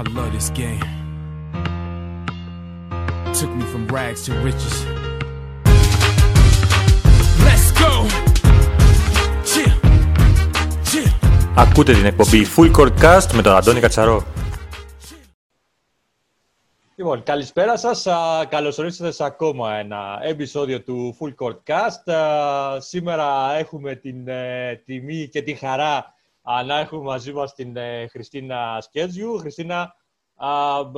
[0.00, 0.80] I love this game.
[3.38, 4.76] Took me from rags to riches.
[7.46, 7.92] Let's go.
[9.50, 9.74] Chill.
[10.84, 11.10] Chill.
[11.54, 14.24] Ακούτε την εκπομπή Full Court Cast με τον Αντώνη Κατσαρό.
[16.94, 18.06] Λοιπόν, καλησπέρα σας.
[18.06, 22.12] Α, Καλώς ορίσατε σε ακόμα ένα επεισόδιο του Full Court Cast.
[22.12, 27.76] Α, Σήμερα έχουμε την ε, τιμή και τη χαρά α, να έχουμε μαζί μας την
[27.76, 29.38] ε, Χριστίνα Σκέτζιου.
[29.38, 29.94] Χριστίνα,
[30.34, 30.96] α, μπ,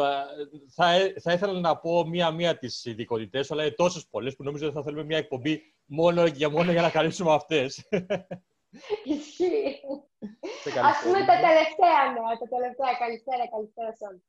[0.74, 4.66] θα, ε- θα ήθελα να πω μία-μία τις ειδικότητες, αλλά είναι τόσες πολλές που νομίζω
[4.66, 7.88] ότι θα θέλουμε μία εκπομπή μόνο για, μόνο για να καλύψουμε αυτές.
[9.05, 9.80] Ισχύει.
[10.62, 10.95] Σε Ας καλησπέρα.
[11.05, 12.92] πούμε τα τελευταία νέα, τα τελευταία.
[12.98, 14.22] Καλησπέρα, καλησπέρα σε όλους.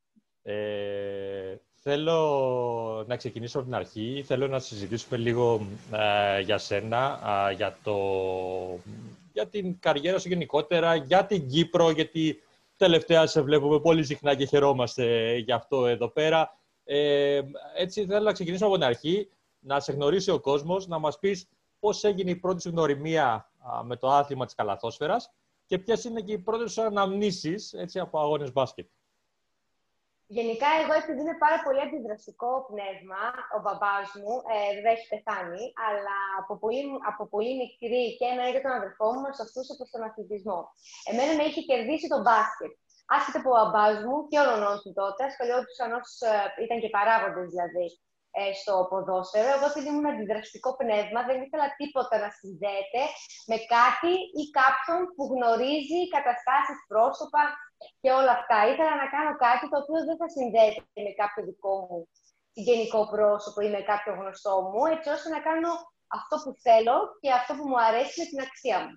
[0.46, 4.24] Ε, θέλω να ξεκινήσω από την αρχή.
[4.26, 7.98] Θέλω να συζητήσουμε λίγο ε, για σένα, α, για, το,
[9.34, 12.42] για την καριέρα σου γενικότερα, για την Κύπρο, γιατί
[12.78, 16.58] τελευταία σε βλέπουμε πολύ συχνά και χαιρόμαστε γι' αυτό εδώ πέρα.
[16.84, 17.42] Ε,
[17.76, 21.48] έτσι θέλω να ξεκινήσω από την αρχή, να σε γνωρίσει ο κόσμος, να μας πεις
[21.80, 25.32] πώς έγινε η πρώτη σου γνωριμία α, με το άθλημα της καλαθόσφαιρας
[25.66, 28.88] και ποιες είναι και οι πρώτες σου αναμνήσεις έτσι, από αγώνες μπάσκετ.
[30.38, 33.22] Γενικά, εγώ επειδή είναι πάρα πολύ αντιδραστικό πνεύμα,
[33.56, 38.50] ο μπαμπάς μου ε, δεν έχει πεθάνει, αλλά από πολύ, από πολύ μικρή και εμένα
[38.54, 40.60] και τον αδερφό μου μας αστούσε προς τον αθλητισμό.
[41.10, 42.74] Εμένα με είχε κερδίσει το μπάσκετ.
[43.16, 46.94] Άσχετα που ο μπαμπάς μου και ο νονός του τότε ασχολιόντουσαν ως, ε, ήταν και
[46.96, 47.88] παράγοντες δηλαδή,
[48.40, 49.50] ε, στο ποδόσφαιρο.
[49.56, 53.02] Εγώ επειδή ήμουν αντιδραστικό πνεύμα, δεν ήθελα τίποτα να συνδέεται
[53.52, 57.44] με κάτι ή κάποιον που γνωρίζει καταστάσεις, πρόσωπα
[58.02, 58.58] και όλα αυτά.
[58.72, 62.00] Ήθελα να κάνω κάτι το οποίο δεν θα συνδέεται με κάποιο δικό μου
[62.56, 65.72] συγγενικό πρόσωπο ή με κάποιο γνωστό μου, έτσι ώστε να κάνω
[66.18, 68.96] αυτό που θέλω και αυτό που μου αρέσει με την αξία μου.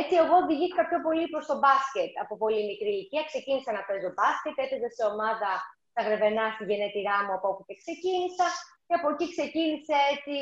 [0.00, 3.22] Έτσι, εγώ οδηγήθηκα πιο πολύ προς το μπάσκετ από πολύ μικρή ηλικία.
[3.30, 5.52] Ξεκίνησα να παίζω μπάσκετ, έπαιζα σε ομάδα
[5.90, 8.46] στα Γρεβενά στη γενέτειρά μου από όπου και ξεκίνησα.
[8.86, 10.34] Και από εκεί ξεκίνησε έτσι,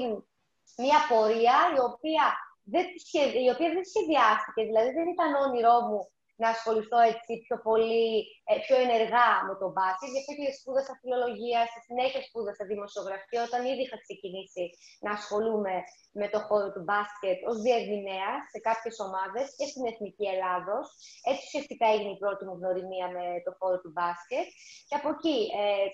[0.84, 2.25] μια πορεία η οποία
[2.72, 4.60] δεν, σχε- η οποία δεν σχεδιάστηκε.
[4.69, 6.00] Δηλαδή, δεν ήταν όνειρό μου
[6.41, 10.09] να ασχοληθώ έτσι πιο πολύ, ε, πιο ενεργά με τον μπάσκετ.
[10.12, 14.65] Γι' αυτό και σπούδασα φιλολογία, στη συνέχεια σπούδασα δημοσιογραφία, όταν ήδη είχα ξεκινήσει
[15.05, 15.77] να ασχολούμαι
[16.21, 20.84] με το χώρο του μπάσκετ ως διερμηνέα σε κάποιες ομάδες και στην Εθνική Ελλάδος.
[21.31, 24.47] Έτσι ουσιαστικά έγινε η πρώτη μου γνωριμία με το χώρο του μπάσκετ.
[24.88, 25.87] Και από εκεί ε,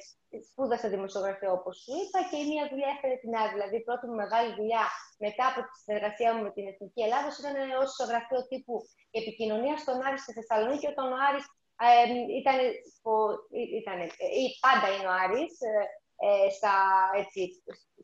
[0.48, 3.52] σπούδασα δημοσιογραφία όπως σου είπα και η μία δουλειά έφερε την άλλη.
[3.56, 4.84] Δηλαδή η πρώτη μου μεγάλη δουλειά
[5.26, 8.74] μετά από τη συνεργασία μου με την Εθνική Ελλάδος ήταν ως γραφείο τύπου
[9.10, 11.46] και επικοινωνίας στον Άρη στη Θεσσαλονίκη όταν ο Άρης
[11.84, 12.02] ε,
[12.40, 12.56] ήταν,
[13.12, 13.36] ο-
[13.80, 15.74] ήταν, ε, ή πάντα είναι ο Άρης ε,
[16.26, 16.74] ε, στα,
[17.20, 17.40] έτσι,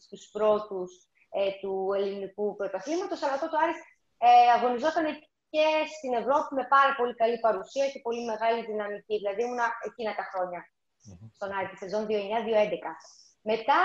[0.04, 0.90] στους πρώτους
[1.38, 3.80] ε, του ελληνικού πρωταθλήματος, αλλά τότε ο Άρης
[4.18, 5.06] ε, αγωνιζόταν
[5.54, 5.66] και
[5.96, 9.16] στην Ευρώπη με πάρα πολύ καλή παρουσία και πολύ μεγάλη δυναμική.
[9.16, 10.60] Δηλαδή ήμουνα εκείνα τα χρόνια
[11.36, 12.12] στον Άρη, τη σεζόν 2009-2011.
[13.52, 13.80] Μετά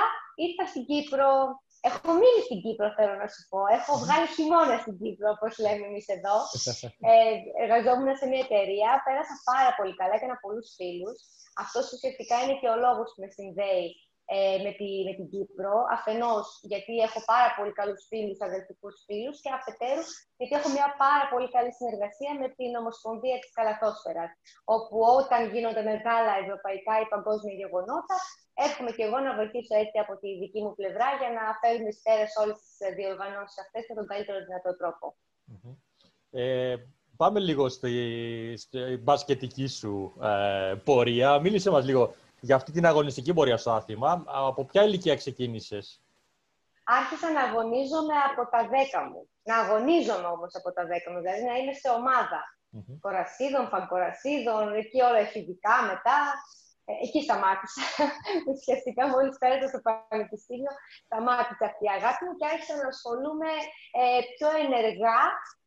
[0.45, 1.29] ήρθα στην Κύπρο.
[1.89, 3.59] Έχω μείνει στην Κύπρο, θέλω να σου πω.
[3.77, 6.35] Έχω βγάλει χειμώνα στην Κύπρο, όπως λέμε εμείς εδώ.
[7.11, 7.15] Ε,
[7.63, 11.17] εργαζόμουν σε μια εταιρεία, πέρασα πάρα πολύ καλά, έκανα πολλούς φίλους.
[11.63, 13.87] Αυτός ουσιαστικά είναι και ο λόγος που με συνδέει
[14.35, 15.73] ε, με, τη, με την Κύπρο.
[15.95, 20.05] Αφενός γιατί έχω πάρα πολύ καλούς φίλους, αδελφικούς φίλους και αφετέρου
[20.37, 24.31] γιατί έχω μια πάρα πολύ καλή συνεργασία με την Ομοσπονδία της Καλαθόσφαιρας,
[24.75, 28.17] όπου όταν γίνονται μεγάλα ευρωπαϊκά ή παγκόσμια γεγονότα,
[28.65, 32.01] έρχομαι και εγώ να βοηθήσω έτσι από τη δική μου πλευρά για να φέρουμε εις
[32.03, 35.05] πέρας όλες τις ε, διοργανώσεις αυτές με τον καλύτερο δυνατό τρόπο.
[36.31, 36.75] Ε,
[37.17, 37.93] πάμε λίγο στη,
[38.57, 41.39] στη μπασκετική σου ε, πορεία.
[41.39, 44.23] Μίλησε μας λίγο για αυτή την αγωνιστική πορεία στο άθλημα.
[44.25, 46.01] Από ποια ηλικία ξεκίνησες;
[46.99, 49.29] Άρχισα να αγωνίζομαι από τα 10 μου.
[49.43, 52.41] Να αγωνίζομαι όμως από τα 10 μου, δηλαδή να είμαι σε ομάδα.
[52.69, 52.99] Μμμ.
[52.99, 56.17] Κορασίδων, φανκορασίδων, εκεί όλα εφηβικά μετά.
[56.89, 57.83] Ε, εκεί σταμάτησα.
[58.51, 60.73] Ουσιαστικά μόλις πέρασα στο πανεπιστήμιο,
[61.07, 63.51] σταμάτησα αυτή η αγάπη μου και άρχισα να ασχολούμαι
[63.99, 64.03] ε,
[64.33, 65.21] πιο ενεργά,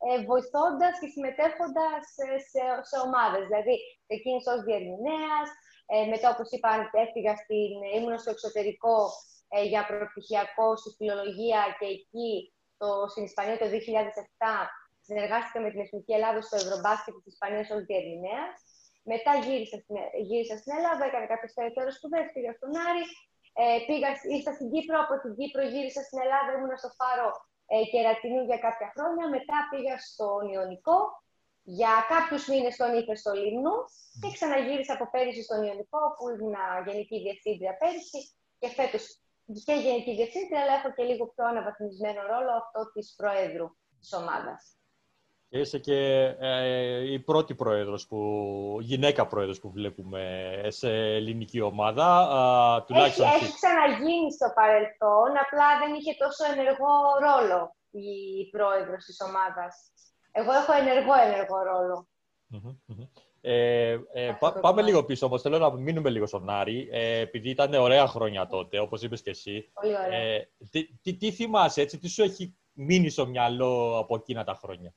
[0.06, 3.42] ε, βοηθώντας και συμμετέχοντας σε, σε, σε ομάδες.
[3.48, 3.74] Δηλαδή,
[4.06, 5.48] ξεκίνησα ως διερμηνέας,
[5.92, 6.70] ε, μετά, όπως είπα,
[7.04, 8.96] έφυγα στην, ήμουν στο εξωτερικό
[9.54, 12.32] ε, για προπτυχιακό στη φιλολογία και εκεί
[12.80, 13.74] το, στην Ισπανία το 2007
[15.06, 18.54] συνεργάστηκα με την Εθνική Ελλάδα στο Ευρωμπάσκετ της Ισπανίας ως διερμηνέας.
[19.12, 19.96] Μετά γύρισα στην,
[20.28, 23.04] γύρισα στην Ελλάδα, έκανα κάποιες περαιτέρω σπουδές, πήγα στον Άρη,
[23.60, 27.30] ε, πήγα, ήρθα στην Κύπρο, από την Κύπρο γύρισα στην Ελλάδα, ήμουν στο Φάρο
[27.72, 30.98] ε, Κερατινού για κάποια χρόνια, μετά πήγα στον Ιωνικό,
[31.78, 33.74] για κάποιους μήνες στον Ήφε στο Λίμνο
[34.20, 36.56] και ξαναγύρισα από πέρυσι στον Ιωνικό, που ήμουν
[36.86, 38.20] γενική διευθύντρια πέρυσι
[38.60, 39.04] και φέτος
[39.66, 43.68] και γενική διευθύντρια, αλλά έχω και λίγο πιο αναβαθμισμένο ρόλο αυτό της Προέδρου
[44.00, 44.79] της ομάδας.
[45.50, 45.98] Και είσαι και
[46.38, 48.18] ε, η πρώτη πρόεδρος που,
[48.80, 52.06] γυναίκα πρόεδρος που βλέπουμε σε ελληνική ομάδα.
[52.06, 56.94] Α, τουλάχιστον έχει, έχει ξαναγίνει στο παρελθόν, απλά δεν είχε τόσο ενεργό
[57.26, 59.92] ρόλο η πρόεδρος της ομάδας.
[60.32, 62.08] Εγώ έχω ενεργό ενεργό ρόλο.
[63.40, 67.74] Ε, ε, πάμε λίγο πίσω όμως, θέλω να μείνουμε λίγο στον Άρη, ε, επειδή ήταν
[67.74, 69.70] ωραία χρόνια τότε, όπως είπες και εσύ.
[69.72, 70.18] Πολύ ωραία.
[70.18, 74.54] Ε, τι, τι, τι, θυμάσαι, έτσι, τι σου έχει μείνει στο μυαλό από εκείνα τα
[74.54, 74.94] χρόνια;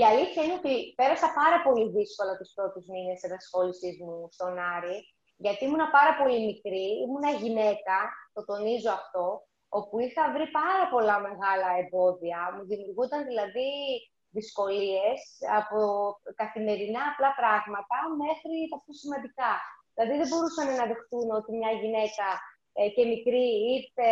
[0.00, 4.98] Η αλήθεια είναι ότι πέρασα πάρα πολύ δύσκολα τους πρώτους μήνες ενασχόλησής μου στον Άρη,
[5.44, 7.98] γιατί ήμουνα πάρα πολύ μικρή, ήμουνα γυναίκα,
[8.34, 9.26] το τονίζω αυτό,
[9.78, 12.40] όπου είχα βρει πάρα πολλά μεγάλα εμπόδια.
[12.54, 13.70] Μου δημιουργούνταν δηλαδή
[14.38, 15.20] δυσκολίες
[15.58, 15.78] από
[16.40, 19.52] καθημερινά απλά πράγματα μέχρι τα πιο σημαντικά.
[19.94, 22.28] Δηλαδή δεν μπορούσαν να δεχτούν ότι μια γυναίκα
[22.78, 23.46] ε, και μικρή
[23.76, 24.10] ήρθε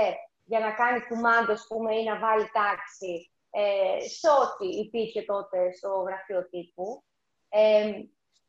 [0.50, 3.14] για να κάνει κουμάντος, πούμε, ή να βάλει τάξη
[3.50, 7.04] ε, σε ό,τι υπήρχε τότε στο γραφείο τύπου.
[7.48, 7.92] Ε,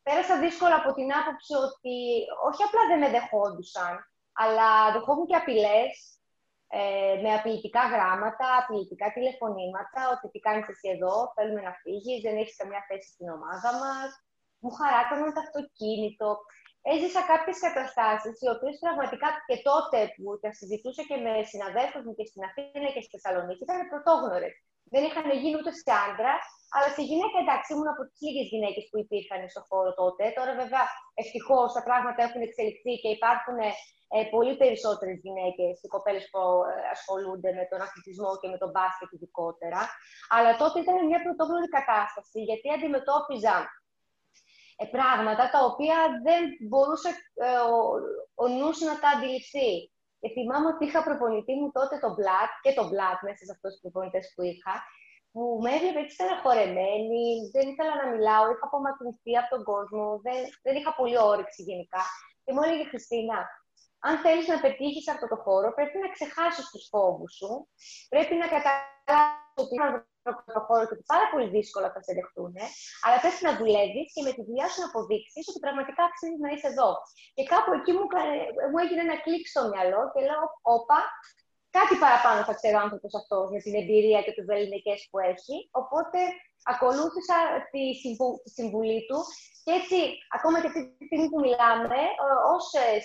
[0.04, 1.98] πέρασα δύσκολα από την άποψη ότι
[2.48, 3.94] όχι απλά δεν με δεχόντουσαν,
[4.42, 5.94] αλλά δεχόμουν και απειλές
[6.80, 12.36] ε, με απειλητικά γράμματα, απειλητικά τηλεφωνήματα, ότι τι κάνεις εσύ εδώ, θέλουμε να φύγεις, δεν
[12.42, 14.10] έχεις καμιά θέση στην ομάδα μας.
[14.62, 16.30] Μου χαράκωναν το αυτοκίνητο.
[16.94, 22.14] Έζησα κάποιες καταστάσεις, οι οποίες πραγματικά και τότε που τα συζητούσα και με συναδέλφους μου
[22.18, 24.56] και στην Αθήνα και στη Θεσσαλονίκη ήταν πρωτόγνωρες
[24.94, 26.34] δεν είχαν γίνει ούτε σε άντρα,
[26.76, 30.24] αλλά σε γυναίκα εντάξει, ήμουν από τις λίγες γυναίκες που υπήρχαν στον χώρο τότε.
[30.38, 30.84] Τώρα, βέβαια,
[31.22, 33.58] ευτυχώς τα πράγματα έχουν εξελιχθεί και υπάρχουν
[34.16, 38.70] ε, πολύ περισσότερες γυναίκες, οι κοπέλες που ε, ασχολούνται με τον αθλητισμό και με τον
[38.74, 39.82] μπάσκετ ειδικότερα.
[40.36, 43.58] Αλλά τότε ήταν μια πρωτόγνωρη κατάσταση, γιατί αντιμετώπιζα
[44.82, 45.98] ε, πράγματα τα οποία
[46.28, 47.10] δεν μπορούσε
[47.48, 47.78] ε, ο,
[48.44, 49.72] ο νους να τα αντιληφθεί.
[50.22, 53.72] Και θυμάμαι ότι είχα προπονητή μου τότε τον Black και τον Black μέσα σε αυτούς
[53.72, 54.74] τους προπονητές που είχα,
[55.32, 57.26] που με έβλεπε έτσι στεναχωρεμένη,
[57.56, 62.04] δεν ήθελα να μιλάω, είχα απομακρυνθεί από τον κόσμο, δεν, δεν είχα πολύ όρεξη γενικά.
[62.44, 63.38] Και μου έλεγε Χριστίνα,
[64.08, 67.52] αν θέλεις να πετύχεις αυτό το χώρο, πρέπει να ξεχάσεις τους φόβους σου,
[68.14, 70.11] πρέπει να καταλάβεις ότι το
[70.68, 72.54] χώρο και ότι πάρα πολύ δύσκολα θα σε δεχτούν,
[73.04, 76.50] αλλά πρέπει να δουλεύεις και με τη δουλειά σου να αποδείξεις ότι πραγματικά αξίζει να
[76.54, 76.90] είσαι εδώ.
[77.36, 78.06] Και κάπου εκεί μου,
[78.72, 80.44] μου έγινε ένα κλικ στο μυαλό και λέω:
[80.76, 81.00] Όπα,
[81.78, 85.56] κάτι παραπάνω θα ξέρει ο άνθρωπος αυτός με την εμπειρία και τους βεληνικέ που έχει.
[85.82, 86.20] Οπότε
[86.72, 87.38] ακολούθησα
[87.72, 89.20] τη, συμβου, τη συμβουλή του
[89.64, 89.98] και έτσι,
[90.38, 92.00] ακόμα και αυτή τη στιγμή που μιλάμε,
[92.56, 93.04] όσες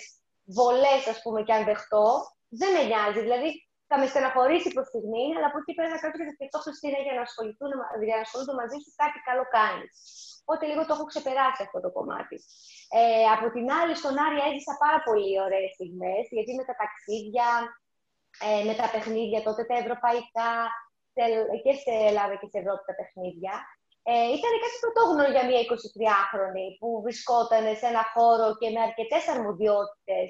[0.57, 2.07] βολές, ας πούμε, και αν δεχτώ,
[2.59, 3.19] δεν με νοιάζει.
[3.19, 6.57] Δηλαδή, θα με στεναχωρήσει προς στιγμή, αλλά από εκεί πέρα θα κάτω και θα σκεφτώ
[6.65, 7.71] Χριστίνα για να, ασχοληθούν,
[8.07, 9.91] για να ασχολούνται μαζί σου κάτι καλό κάνεις.
[10.43, 12.37] Οπότε λίγο το έχω ξεπεράσει αυτό το κομμάτι.
[12.97, 17.49] Ε, από την άλλη, στον Άρη έζησα πάρα πολύ ωραίες στιγμές, γιατί με τα ταξίδια,
[18.47, 20.51] ε, με τα παιχνίδια τότε τα ευρωπαϊκά,
[21.63, 23.53] και σε Ελλάδα και σε Ευρώπη τα παιχνίδια.
[24.09, 29.23] Ε, ήταν κάτι πρωτόγνωρο για μια 23χρονη που βρισκόταν σε ένα χώρο και με αρκετές
[29.33, 30.29] αρμοδιότητες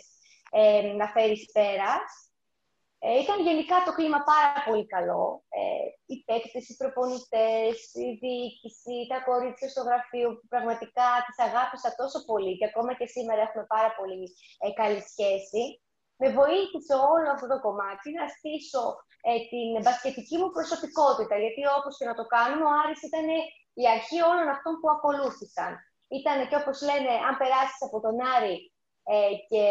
[0.52, 2.10] ε, να φέρεις πέρας.
[3.06, 5.24] Ε, ήταν γενικά το κλίμα πάρα πολύ καλό.
[5.60, 11.90] Ε, οι παίκτες, οι προπονητές, η διοίκηση, τα κορίτσια στο γραφείο που πραγματικά τις αγάπησα
[12.02, 14.24] τόσο πολύ και ακόμα και σήμερα έχουμε πάρα πολύ
[14.64, 15.64] ε, καλή σχέση.
[16.22, 18.86] Με βοήθησε όλο αυτό το κομμάτι να στήσω
[19.30, 23.28] ε, την μπασκετική μου προσωπικότητα, γιατί όπως και να το κάνουμε, ο Άρης ήταν
[23.82, 25.72] η αρχή όλων αυτών που ακολούθησαν.
[26.18, 28.58] Ήταν και όπως λένε, αν περάσεις από τον Άρη
[29.14, 29.64] ε, και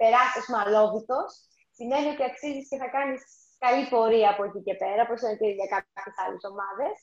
[0.00, 1.30] περάσεις μαλόβητος,
[1.78, 3.20] σημαίνει ότι αξίζεις και θα κάνεις
[3.64, 6.94] καλή πορεία από εκεί και πέρα, όπως είναι και για κάποιες άλλες ομάδες.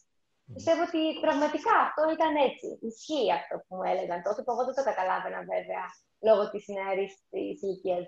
[0.56, 2.68] Πιστεύω ότι πραγματικά αυτό ήταν έτσι.
[2.89, 5.86] Ισχύει αυτό που μου έλεγαν τότε, που εγώ δεν το καταλάβαινα βέβαια
[6.27, 7.13] λόγω της νεαρής
[7.63, 8.06] ηλικίας.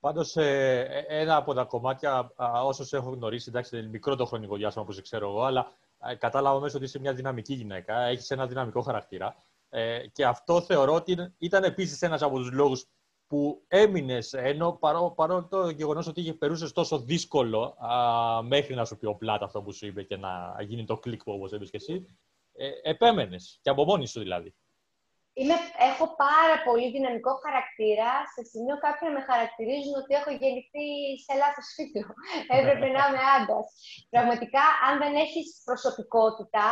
[0.00, 2.32] Πάντως, ε, ένα από τα κομμάτια,
[2.70, 5.72] όσο έχω γνωρίσει, εντάξει, είναι μικρό το χρονικό διάστημα που σε ξέρω εγώ, αλλά
[6.04, 9.36] ε, κατάλαβα μέσα ότι είσαι μια δυναμική γυναίκα, έχεις ένα δυναμικό χαρακτήρα.
[9.68, 12.86] Ε, και αυτό θεωρώ ότι ήταν επίσης ένας από τους λόγους
[13.30, 18.84] που έμεινες, ενώ παρό, παρόλο το γεγονός ότι είχε περούσες τόσο δύσκολο α, μέχρι να
[18.84, 20.32] σου πει ο πλάτα αυτό που σου είπε και να
[20.68, 22.18] γίνει το κλικ που όπως είπες και εσύ,
[22.52, 24.54] ε, επέμενες και από μόνη σου δηλαδή.
[25.32, 25.56] Είμαι,
[25.90, 28.10] έχω πάρα πολύ δυναμικό χαρακτήρα.
[28.34, 30.86] Σε σημείο κάποιοι με χαρακτηρίζουν ότι έχω γεννηθεί
[31.24, 32.08] σε λάθος φύλλο.
[32.56, 33.60] Έπρεπε να είμαι άντρα.
[34.14, 36.66] Πραγματικά, αν δεν έχεις προσωπικότητα,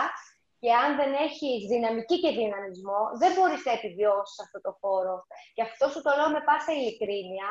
[0.60, 5.16] και αν δεν έχει δυναμική και δυναμισμό, δεν μπορείς να επιβιώσεις σε αυτό το χώρο.
[5.54, 7.48] Και αυτό σου το λέω με πάσα ειλικρίνεια,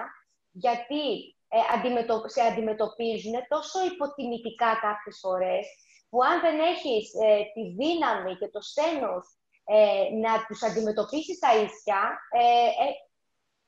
[0.52, 1.04] γιατί
[1.56, 1.60] ε,
[2.34, 5.66] σε αντιμετωπίζουν τόσο υποτιμητικά κάποιες φορές,
[6.10, 9.26] που αν δεν έχεις ε, τη δύναμη και το στένος
[9.70, 12.88] ε, να τους αντιμετωπίσεις τα ίσια, ε, ε,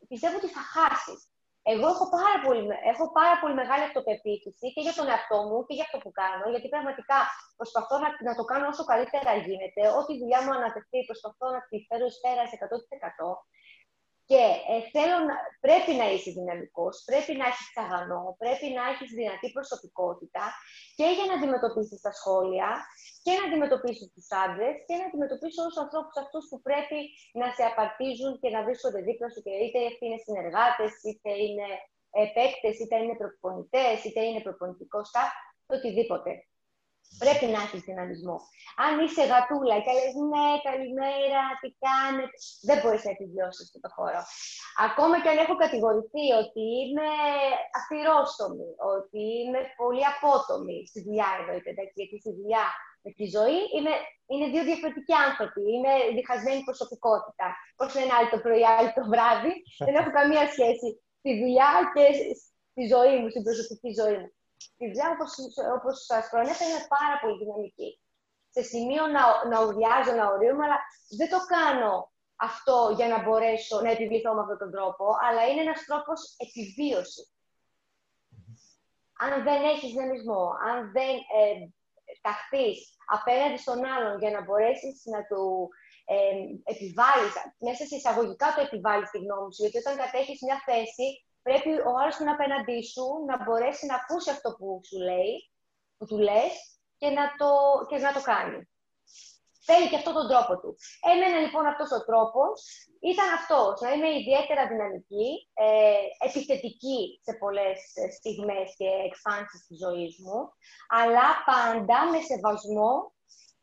[0.07, 1.28] πιστεύω ότι θα χάσεις.
[1.71, 2.63] Εγώ έχω πάρα, πολύ,
[2.93, 6.45] έχω πάρα πολύ μεγάλη αυτοπεποίθηση και για τον εαυτό μου και για αυτό που κάνω,
[6.53, 7.19] γιατί πραγματικά
[7.59, 9.81] προσπαθώ να, να το κάνω όσο καλύτερα γίνεται.
[9.99, 13.29] Ό,τι δουλειά μου ανατεθεί, προσπαθώ να τη φέρω εις πέρας 100%.
[14.31, 19.09] Και ε, θέλω να, πρέπει να είσαι δυναμικός, πρέπει να έχεις τσαγανό, πρέπει να έχεις
[19.19, 20.43] δυνατή προσωπικότητα
[20.97, 22.69] και για να αντιμετωπίσεις τα σχόλια
[23.25, 26.99] και να αντιμετωπίσεις τους άντρες και να αντιμετωπίσεις όλους τους ανθρώπους αυτούς που πρέπει
[27.39, 31.67] να σε απαρτίζουν και να βρίσκονται δίπλα σου και είτε είναι συνεργάτες, είτε είναι
[32.35, 35.31] παίκτες, είτε είναι προπονητές, είτε είναι προπονητικός staff,
[35.67, 36.31] το οτιδήποτε.
[37.23, 38.37] Πρέπει να έχεις δυναμισμό.
[38.85, 42.37] Αν είσαι γατούλα και λες ναι, καλημέρα, τι κάνετε,
[42.67, 44.21] δεν μπορείς να επιβιώσεις αυτό το χώρο.
[44.87, 47.09] Ακόμα και αν έχω κατηγορηθεί ότι είμαι
[47.79, 52.65] αφηρόστομη, ότι είμαι πολύ απότομη στη δουλειά εννοείται, γιατί στη δουλειά
[53.03, 53.93] με τη ζωή είμαι,
[54.31, 55.61] είναι δύο διαφορετικοί άνθρωποι.
[55.73, 57.47] Είμαι διχασμένη προσωπικότητα.
[57.79, 59.53] Πώς λένε άλλο το πρωί, άλλο το βράδυ.
[59.87, 60.87] δεν έχω καμία σχέση
[61.21, 62.05] στη δουλειά και
[62.71, 64.29] στη ζωή μου, στην προσωπική ζωή μου.
[64.77, 65.07] Τη δουλειά,
[65.77, 67.89] όπως σα προανέφερα, είναι πάρα πολύ δυναμική.
[68.49, 70.79] Σε σημείο να, να ουριάζω, να ορίζομαι, αλλά
[71.19, 75.61] δεν το κάνω αυτό για να μπορέσω να επιβληθώ με αυτόν τον τρόπο, αλλά είναι
[75.61, 77.27] ένας τρόπος επιβίωσης.
[79.23, 81.67] Αν δεν έχεις δυναμισμό, αν δεν ε,
[82.21, 82.79] ταχθείς
[83.17, 85.69] απέναντι στον άλλον για να μπορέσεις να του
[86.05, 86.15] ε,
[86.73, 87.33] επιβάλλεις,
[87.67, 91.07] μέσα σε εισαγωγικά το επιβάλλεις τη γνώμη σου, γιατί όταν κατέχεις μια θέση,
[91.41, 95.51] πρέπει ο άλλος που είναι απέναντί σου να μπορέσει να ακούσει αυτό που σου λέει,
[95.97, 96.53] που του λες,
[96.99, 97.49] και να το,
[97.89, 98.59] και να το κάνει.
[99.67, 100.71] Θέλει και αυτόν τον τρόπο του.
[101.11, 102.55] Έμενε λοιπόν αυτός ο τρόπος
[103.11, 107.79] ήταν αυτός, να είμαι ιδιαίτερα δυναμική, ε, επιθετική σε πολλές
[108.17, 110.39] στιγμές και εκφάνσεις της ζωής μου,
[110.99, 112.93] αλλά πάντα με σεβασμό,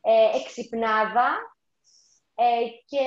[0.00, 1.28] ε, εξυπνάδα
[2.34, 3.06] ε, και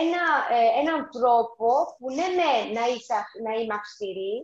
[0.00, 0.24] ένα,
[0.56, 1.68] ε, έναν τρόπο
[1.98, 4.34] που ναι, ναι, να, είσαι, να είμαι αυστηρή,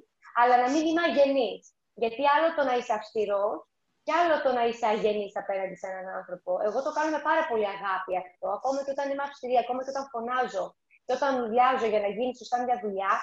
[0.41, 1.63] αλλά να μην είμαι αγενής.
[2.01, 3.59] Γιατί άλλο το να είσαι αυστηρός
[4.05, 6.51] και άλλο το να είσαι αγενής απέναντι σε έναν άνθρωπο.
[6.67, 8.47] Εγώ το κάνω με πάρα πολύ αγάπη αυτό.
[8.59, 10.67] Ακόμα και όταν είμαι αυστηρή, ακόμα και όταν φωνάζω
[11.05, 13.15] και όταν δουλειάζω για να γίνει σωστά μια δουλειά,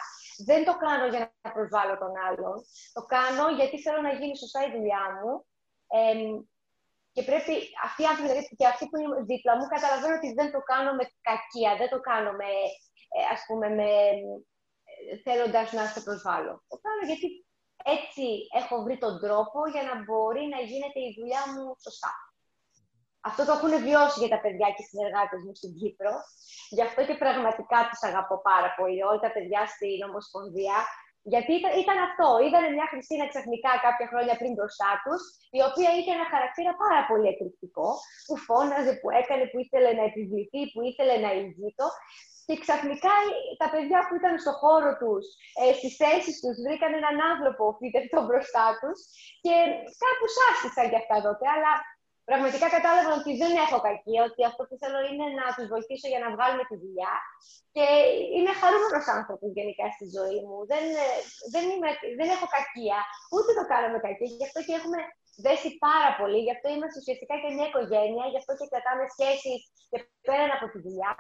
[0.49, 2.55] δεν το κάνω για να προσβάλλω τον άλλον.
[2.97, 5.31] Το κάνω γιατί θέλω να γίνει σωστά η δουλειά μου.
[5.97, 6.13] Ε,
[7.15, 7.53] και πρέπει
[7.87, 10.91] αυτοί οι άνθρωποι, δηλαδή, και αυτοί που είναι δίπλα μου, καταλαβαίνω ότι δεν το κάνω
[10.99, 12.51] με κακία, δεν το κάνω με,
[13.15, 13.89] ε, ας πούμε, με,
[15.11, 16.53] ε, θέλοντας να σε προσβάλλω.
[16.71, 17.27] Το κάνω γιατί
[17.97, 18.25] έτσι
[18.61, 22.13] έχω βρει τον τρόπο για να μπορεί να γίνεται η δουλειά μου σωστά.
[23.29, 26.13] Αυτό το έχουν βιώσει για τα παιδιά και οι συνεργάτες μου στην Κύπρο.
[26.75, 28.99] Γι' αυτό και πραγματικά τους αγαπώ πάρα πολύ.
[29.09, 30.77] Όλα τα παιδιά στην Ομοσπονδία.
[31.33, 32.27] Γιατί ήταν, ήταν αυτό.
[32.43, 35.21] Είδανε μια Χριστίνα ξαφνικά κάποια χρόνια πριν μπροστά τους,
[35.57, 37.87] η οποία είχε ένα χαρακτήρα πάρα πολύ εκρηκτικό,
[38.27, 41.87] που φώναζε, που έκανε, που ήθελε να επιβληθεί, που ήθελε να ηγείτο.
[42.47, 43.15] Και ξαφνικά
[43.61, 45.23] τα παιδιά που ήταν στο χώρο τους,
[45.61, 48.97] ε, στις θέσεις τους, βρήκαν έναν άνθρωπο φύτευτο μπροστά τους
[49.45, 49.55] και
[50.03, 51.45] κάπου άσκησαν κι αυτά τότε.
[51.55, 51.71] Αλλά
[52.29, 56.21] πραγματικά κατάλαβαν ότι δεν έχω κακία, ότι αυτό που θέλω είναι να τους βοηθήσω για
[56.23, 57.13] να βγάλουμε τη δουλειά.
[57.75, 57.85] Και
[58.35, 60.57] είμαι χαρούμενος άνθρωπος γενικά στη ζωή μου.
[60.71, 61.07] Δεν, ε,
[61.53, 61.89] δεν, είμαι,
[62.19, 62.99] δεν έχω κακία,
[63.35, 64.31] ούτε το κάνω με κακία.
[64.39, 64.99] Γι' αυτό και έχουμε
[65.45, 66.39] δέσει πάρα πολύ.
[66.45, 68.25] Γι' αυτό είμαστε ουσιαστικά και μια οικογένεια.
[68.31, 71.13] Γι' αυτό και κρατάμε σχέσεις και πέραν από τη δουλειά.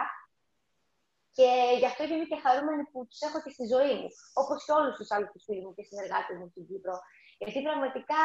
[1.37, 4.09] Και γι' αυτό είμαι και χαρούμενη που τους έχω και στη ζωή μου.
[4.41, 6.95] Όπως και όλους τους άλλους φίλους μου και συνεργάτες μου στην Κύπρο.
[7.41, 8.21] Γιατί πραγματικά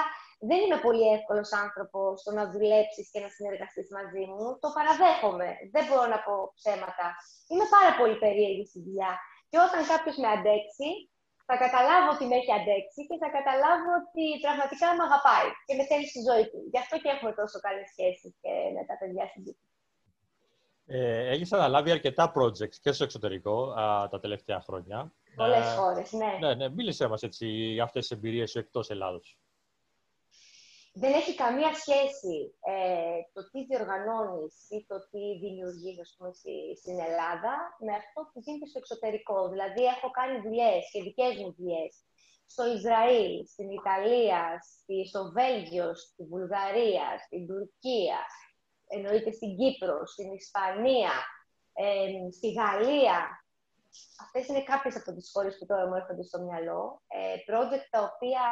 [0.48, 4.44] δεν είμαι πολύ εύκολος άνθρωπος στο να δουλέψεις και να συνεργαστείς μαζί μου.
[4.62, 5.48] Το παραδέχομαι.
[5.74, 7.06] Δεν μπορώ να πω ψέματα.
[7.50, 9.12] Είμαι πάρα πολύ περίεργη στη δουλειά.
[9.50, 10.88] Και όταν κάποιος με αντέξει,
[11.48, 15.84] θα καταλάβω ότι με έχει αντέξει και θα καταλάβω ότι πραγματικά με αγαπάει και με
[15.90, 16.60] θέλει στη ζωή του.
[16.72, 19.66] Γι' αυτό και έχουμε τόσο καλές σχέσεις και με τα παιδιά στην Κύπρο.
[20.92, 24.98] Ε, έχεις αναλάβει αρκετά projects και στο εξωτερικό α, τα τελευταία χρόνια.
[25.36, 26.36] Πολλές ε, χώρες, ναι.
[26.40, 26.68] Ναι, ναι.
[26.68, 29.38] Μίλησέ μας έτσι για αυτές τις εμπειρίες σου εκτός Ελλάδος.
[30.92, 36.30] Δεν έχει καμία σχέση ε, το τι διοργανώνεις ή το τι δημιουργείς πούμε,
[36.80, 37.54] στην Ελλάδα
[37.86, 39.48] με αυτό που γίνεται στο εξωτερικό.
[39.48, 41.92] Δηλαδή, έχω κάνει δουλειές και δικές μου δουλειές
[42.52, 44.42] στο Ισραήλ, στην Ιταλία,
[45.08, 48.20] στο Βέλγιο, στη Βουλγαρία, στην Τουρκία,
[48.86, 51.12] εννοείται στην Κύπρο, στην Ισπανία,
[51.72, 53.18] ε, στη Γαλλία.
[54.24, 57.02] Αυτές είναι κάποιες από τις χώρες που τώρα μου έρχονται στο μυαλό.
[57.06, 58.44] Ε, project τα οποία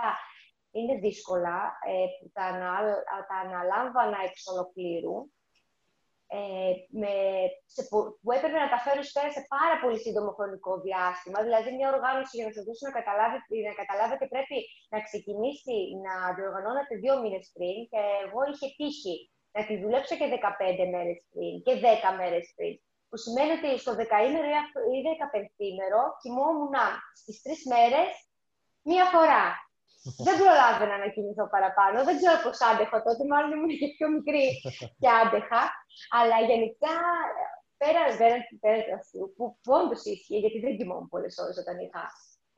[0.71, 1.59] είναι δύσκολα,
[1.91, 2.87] ε, που τα, αναλ,
[3.29, 5.17] τα αναλάμβανα εξ ολοκλήρου,
[6.37, 7.13] ε, με,
[7.75, 7.83] σε,
[8.23, 11.39] που έπρεπε να τα φέρω πέρα σε πάρα πολύ σύντομο χρονικό διάστημα.
[11.47, 14.59] Δηλαδή, μια οργάνωση για να σας δώσω να, καταλάβετε, να καταλάβετε πρέπει
[14.93, 15.77] να ξεκινήσει
[16.07, 19.17] να διοργανώνεται δύο μήνες πριν και εγώ είχε τύχει
[19.55, 22.75] να τη δουλέψω και 15 μέρες πριν και 10 μέρες πριν.
[23.09, 24.47] Που σημαίνει ότι στο δεκαήμερο
[24.95, 26.77] ή δεκαπενθήμερο κοιμόμουν
[27.21, 28.11] στις τρεις μέρες
[28.91, 29.45] μία φορά.
[30.27, 31.97] δεν προλάβαινα να κινηθώ παραπάνω.
[32.09, 34.47] Δεν ξέρω πώς άντεχα τότε, μάλλον ήμουν και πιο μικρή
[35.01, 35.63] και άντεχα.
[36.19, 36.95] Αλλά γενικά,
[37.81, 42.03] πέρα, πέρα, πέρα αυτού, που, που όντως ίσχυε, γιατί δεν κοιμόμουν πολλές ώρες όταν είχα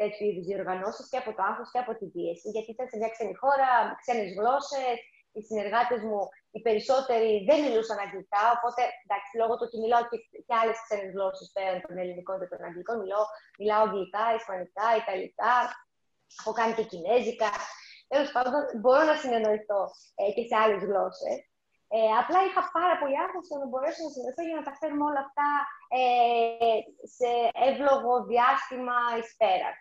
[0.00, 2.48] τέτοιου είδους διοργανώσεις και από το άγχος και από την πίεση.
[2.54, 4.96] Γιατί ήταν σε μια ξένη χώρα, με ξένες γλώσσες,
[5.36, 6.20] οι συνεργάτες μου,
[6.54, 8.42] οι περισσότεροι δεν μιλούσαν αγγλικά.
[8.56, 12.50] Οπότε, εντάξει, λόγω του ότι μιλάω και, και άλλες ξένες γλώσσες πέραν των ελληνικών και
[12.52, 13.24] των αγγλικών, μιλάω,
[13.60, 15.54] μιλάω αγγλικά, ισπανικά, ιταλικά,
[16.38, 17.50] έχω κάνει και κινέζικα.
[18.12, 19.82] Τέλος πάντων, μπορώ να συνεννοηθώ
[20.20, 21.38] ε, και σε άλλες γλώσσες.
[21.96, 25.22] Ε, απλά είχα πάρα πολύ άγχος να μπορέσω να συνεχίσω για να τα φέρουμε όλα
[25.26, 25.48] αυτά
[26.00, 26.78] ε,
[27.16, 27.30] σε
[27.68, 29.76] εύλογο διάστημα εις πέρας.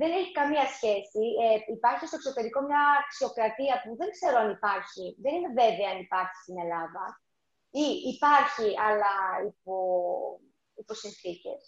[0.00, 1.22] Δεν έχει καμία σχέση.
[1.44, 5.04] Ε, υπάρχει στο εξωτερικό μια αξιοκρατία που δεν ξέρω αν υπάρχει.
[5.22, 7.04] Δεν είμαι βέβαια αν υπάρχει στην Ελλάδα.
[7.82, 9.14] Ή υπάρχει, αλλά
[9.50, 9.76] υπό,
[10.82, 11.60] υπό συνθήκες.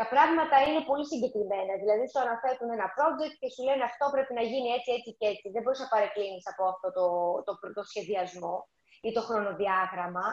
[0.00, 1.72] Τα πράγματα είναι πολύ συγκεκριμένα.
[1.82, 5.26] Δηλαδή, σου αναφέρουν ένα project και σου λένε αυτό πρέπει να γίνει έτσι, έτσι και
[5.32, 5.46] έτσι.
[5.54, 7.06] Δεν μπορείς να παρεκκλίνεις από αυτό το,
[7.46, 8.56] το, το, σχεδιασμό
[9.06, 10.26] ή το χρονοδιάγραμμα.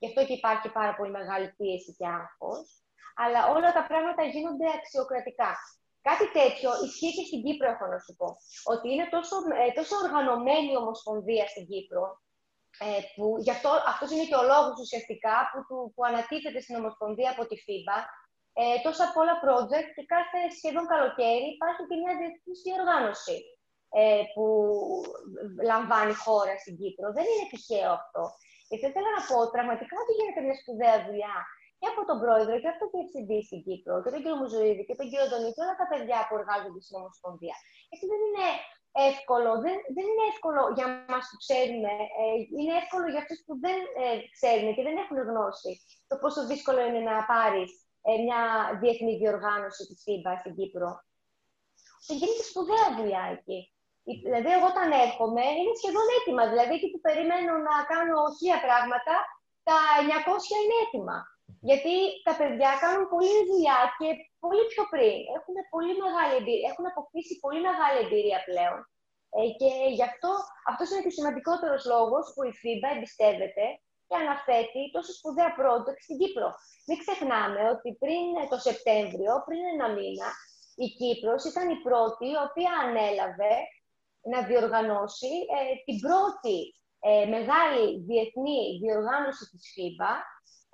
[0.00, 2.66] Γι' αυτό και υπάρχει πάρα πολύ μεγάλη πίεση και άγχος.
[3.22, 5.52] Αλλά όλα τα πράγματα γίνονται αξιοκρατικά.
[6.08, 8.28] Κάτι τέτοιο ισχύει και στην Κύπρο, έχω να σου πω.
[8.72, 12.04] Ότι είναι τόσο, ε, τόσο οργανωμένη η Ομοσπονδία στην Κύπρο,
[12.86, 16.78] ε, που γι' αυτό αυτός είναι και ο λόγος ουσιαστικά που, που, που ανατίθεται στην
[16.80, 17.98] Ομοσπονδία από τη FIBA,
[18.60, 23.38] ε, τόσα πολλά project και κάθε σχεδόν καλοκαίρι υπάρχει και μια διεθνής διοργάνωση
[24.00, 24.44] ε, που
[25.70, 27.06] λαμβάνει χώρα στην Κύπρο.
[27.16, 28.22] Δεν είναι τυχαίο αυτό.
[28.68, 31.36] Και θα ήθελα να πω πραγματικά ότι γίνεται μια σπουδαία δουλειά
[31.84, 34.96] και από τον πρόεδρο και από τον διευθυντή στην Κύπρο και τον κύριο Μουζουίδη και
[34.98, 37.56] τον κύριο Ντονί και όλα τα παιδιά που εργάζονται στην Ομοσπονδία.
[37.88, 38.48] Γιατί δεν είναι
[39.10, 42.24] εύκολο, δεν, δεν είναι εύκολο για εμά που ξέρουμε, ε,
[42.58, 45.72] είναι εύκολο για αυτούς που δεν ε, ξέρουν και δεν έχουν γνώση
[46.08, 47.70] το πόσο δύσκολο είναι να πάρεις
[48.08, 48.40] ε, μια
[48.80, 50.90] διεθνή διοργάνωση της FIBA στην Κύπρο.
[52.06, 53.60] Και γίνεται σπουδαία δουλειά εκεί.
[54.26, 56.42] Δηλαδή, εγώ όταν έρχομαι είναι σχεδόν έτοιμα.
[56.50, 59.14] Δηλαδή, εκεί που περιμένω να κάνω χίλια πράγματα,
[59.68, 61.18] τα 900 είναι έτοιμα.
[61.68, 61.94] Γιατί
[62.26, 64.08] τα παιδιά κάνουν πολλή δουλειά και
[64.44, 65.18] πολύ πιο πριν.
[65.36, 68.78] Έχουν, πολύ μεγάλη εμπειρία, έχουν αποκτήσει πολύ μεγάλη εμπειρία πλέον.
[69.36, 70.30] Ε, και γι' αυτό
[70.70, 73.66] αυτός είναι και ο σημαντικότερος λόγος που η FIBA εμπιστεύεται
[74.06, 76.48] και αναθέτει τόσο σπουδαία project στην Κύπρο.
[76.86, 80.28] Μην ξεχνάμε ότι πριν το Σεπτέμβριο, πριν ένα μήνα,
[80.84, 83.54] η Κύπρος ήταν η πρώτη η οποία ανέλαβε
[84.32, 86.58] να διοργανώσει ε, την πρώτη
[87.08, 90.12] ε, μεγάλη διεθνή διοργάνωση της FIBA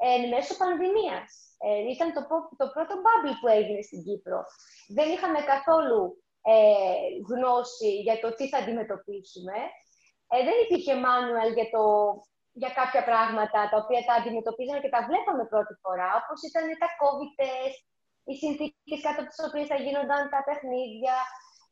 [0.09, 1.29] εν μέσω πανδημίας.
[1.67, 2.23] Ε, ήταν το,
[2.61, 4.41] το πρώτο bubble που έγινε στην Κύπρο.
[4.97, 6.03] Δεν είχαμε καθόλου
[6.55, 6.63] ε,
[7.31, 9.57] γνώση για το τι θα αντιμετωπίσουμε.
[10.33, 11.85] Ε, δεν υπήρχε manual για, το,
[12.63, 16.89] για κάποια πράγματα τα οποία τα αντιμετωπίζαμε και τα βλέπαμε πρώτη φορά, όπως ήταν τα
[17.01, 17.81] COVID test,
[18.29, 21.17] οι συνθήκες κάτω από τις οποίες θα γίνονταν τα παιχνίδια,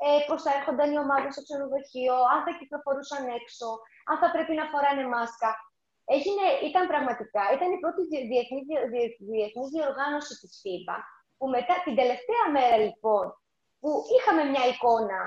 [0.05, 3.69] ε, πώς θα έρχονταν οι ομάδες στο ξενοδοχείο, αν θα κυκλοφορούσαν έξω,
[4.11, 5.51] αν θα πρέπει να φοράνε μάσκα.
[6.17, 8.61] Έγινε, ήταν πραγματικά, ήταν η πρώτη διεθνή,
[9.33, 10.99] διεθνή διοργάνωση της FIBA,
[11.39, 13.27] που μετά την τελευταία μέρα λοιπόν,
[13.81, 15.21] που είχαμε μια εικόνα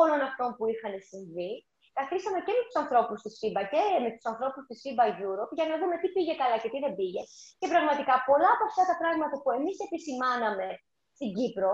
[0.00, 1.52] όλων αυτών που είχαν συμβεί,
[1.98, 5.66] καθίσαμε και με τους ανθρώπους της FIBA και με τους ανθρώπους της FIBA Europe για
[5.70, 7.22] να δούμε τι πήγε καλά και τι δεν πήγε.
[7.60, 10.68] Και πραγματικά πολλά από αυτά τα πράγματα που εμείς επισημάναμε
[11.16, 11.72] στην Κύπρο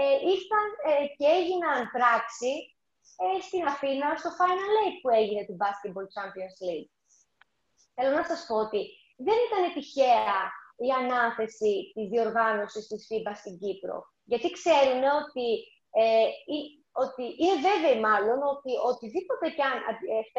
[0.00, 2.52] ε, ήρθαν ε, και έγιναν πράξη
[3.24, 6.90] ε, στην Αθήνα στο Final Eight που έγινε του Basketball Champions League.
[7.94, 8.80] Θέλω να σας πω ότι
[9.26, 10.38] δεν ήταν τυχαία
[10.86, 13.96] η ανάθεση της διοργάνωσης της FIBA στην Κύπρο.
[14.30, 15.48] Γιατί ξέρουν ότι,
[16.02, 16.26] ε,
[17.04, 19.76] ότι είναι βέβαιοι μάλλον ότι οτιδήποτε και αν,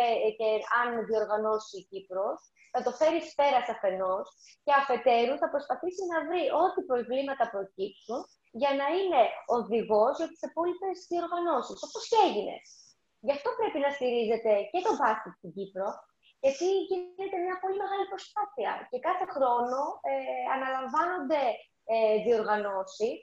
[0.06, 0.50] ε, και
[0.82, 2.40] αν διοργανώσει η Κύπρος,
[2.74, 4.26] θα το φέρει σφαίρα αφενός
[4.64, 8.20] και αφετέρου θα προσπαθήσει να βρει ό,τι προβλήματα προκύψουν
[8.62, 9.22] για να είναι
[9.58, 12.56] οδηγός για τις υπόλοιπε διοργανώσεις, όπως και έγινε.
[13.26, 15.88] Γι' αυτό πρέπει να στηρίζεται και το μπάσκετ στην Κύπρο,
[16.44, 19.80] γιατί γίνεται μια πολύ μεγάλη προσπάθεια και κάθε χρόνο
[20.12, 20.14] ε,
[20.56, 21.44] αναλαμβάνονται
[21.94, 23.16] ε, διοργανώσεις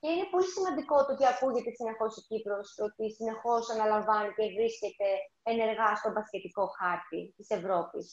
[0.00, 5.08] και είναι πολύ σημαντικό το ότι ακούγεται συνεχώς η Κύπρος, ότι συνεχώς αναλαμβάνει και βρίσκεται
[5.52, 8.06] ενεργά στον μπασκετικό χάρτη της Ευρώπης.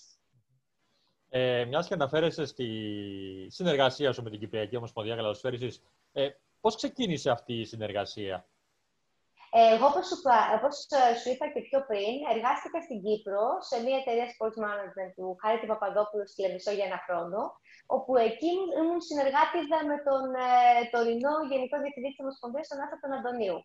[1.30, 2.68] Ε, Μιας και αναφέρεσαι στη
[3.58, 6.30] συνεργασία σου με την Κυπριακή Ομοσπονδία Καλαδοσφαίριση, ε,
[6.62, 8.46] Πώς ξεκίνησε αυτή η συνεργασία,
[9.54, 10.18] εγώ, όπως σου,
[10.58, 10.74] όπως
[11.20, 15.68] σου είπα και πιο πριν, εργάστηκα στην Κύπρο σε μια εταιρεία sports management του Χάρη
[15.72, 17.40] Παπαδόπουλου στη Λεμισό για ένα χρόνο,
[17.96, 20.50] όπου εκεί ήμουν συνεργάτηδα με τον ε,
[20.94, 23.60] τωρινό Γενικό Διευθυντή της Ομοσπονδίας, τον Άθα τον Αντωνίου.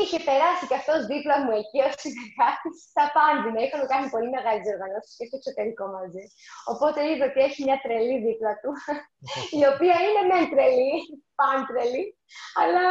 [0.00, 3.60] Είχε περάσει και αυτός δίπλα μου εκεί ως συνεργάτης στα Πάντινα.
[3.64, 6.24] Είχαμε κάνει πολύ μεγάλες διοργανώσεις και στο εξωτερικό μαζί.
[6.72, 8.70] Οπότε είδε ότι έχει μια τρελή δίπλα του,
[9.60, 10.94] η οποία είναι μεν τρελή,
[11.68, 12.04] τρελή,
[12.60, 12.84] αλλά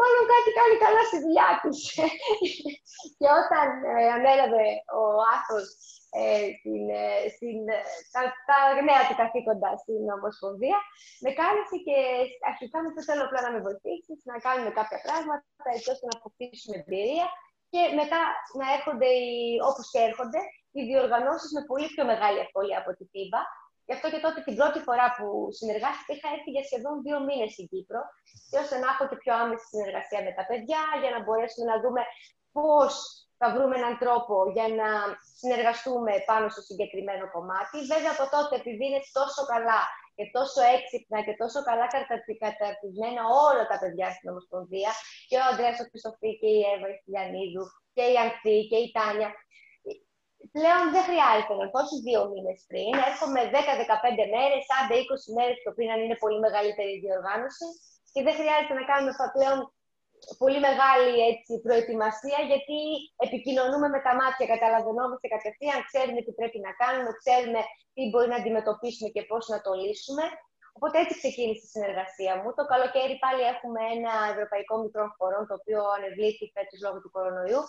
[0.00, 1.72] μάλλον κάτι κάνει καλά στη δουλειά τη.
[3.18, 4.66] και όταν ε, ανέλαβε
[5.00, 5.02] ο
[5.34, 5.66] Άθος
[6.18, 7.04] ε, στην, ε,
[7.34, 7.78] στην, ε,
[8.14, 10.78] τα, τα νέα του καθήκοντα στην Ομοσπονδία,
[11.24, 11.98] με κάλεσε και
[12.50, 16.76] αρχικά μου θέλω απλά να με βοηθήσεις, να κάνουμε κάποια πράγματα, έτσι ώστε να αποκτήσουμε
[16.82, 17.26] εμπειρία
[17.72, 18.20] και μετά
[18.60, 19.10] να έρχονται,
[19.68, 20.40] όπως και έρχονται,
[20.76, 23.42] οι διοργανώσεις με πολύ πιο μεγάλη ευκολία από την FIBA.
[23.86, 25.26] Γι' αυτό και τότε την πρώτη φορά που
[25.58, 28.02] συνεργάστηκα είχα έρθει για σχεδόν δύο μήνες στην Κύπρο,
[28.50, 31.76] και ώστε να έχω και πιο άμεση συνεργασία με τα παιδιά, για να μπορέσουμε να
[31.82, 32.02] δούμε
[32.56, 32.92] πώς
[33.40, 34.88] θα βρούμε έναν τρόπο για να
[35.40, 37.76] συνεργαστούμε πάνω στο συγκεκριμένο κομμάτι.
[37.92, 39.80] Βέβαια, από τότε, επειδή είναι τόσο καλά
[40.16, 41.86] και τόσο έξυπνα και τόσο καλά
[42.44, 44.92] καταρτισμένα όλα τα παιδιά στην Ομοσπονδία,
[45.28, 47.64] και ο Ανδρέας ο Χριστοφή και η Εύα η Φιλιανίδου
[47.96, 49.30] και η Ανθή και η Τάνια,
[50.56, 52.92] πλέον δεν χρειάζεται να πω δύο μήνες πριν.
[53.10, 57.66] Έρχομαι 10-15 μέρες, άντε 20 μέρες το πριν, αν είναι πολύ μεγαλύτερη η διοργάνωση.
[58.12, 59.58] Και δεν χρειάζεται να κάνουμε πλέον
[60.42, 62.78] πολύ μεγάλη έτσι, προετοιμασία, γιατί
[63.26, 67.60] επικοινωνούμε με τα μάτια, καταλαβαίνόμαστε κατευθείαν, ξέρουμε τι πρέπει να κάνουμε, ξέρουμε
[67.94, 70.24] τι μπορεί να αντιμετωπίσουμε και πώς να το λύσουμε.
[70.76, 72.48] Οπότε έτσι ξεκίνησε η συνεργασία μου.
[72.58, 77.60] Το καλοκαίρι πάλι έχουμε ένα ευρωπαϊκό μικρό χώρο, το οποίο ανεβλήθη φέτος λόγω του κορονοϊού.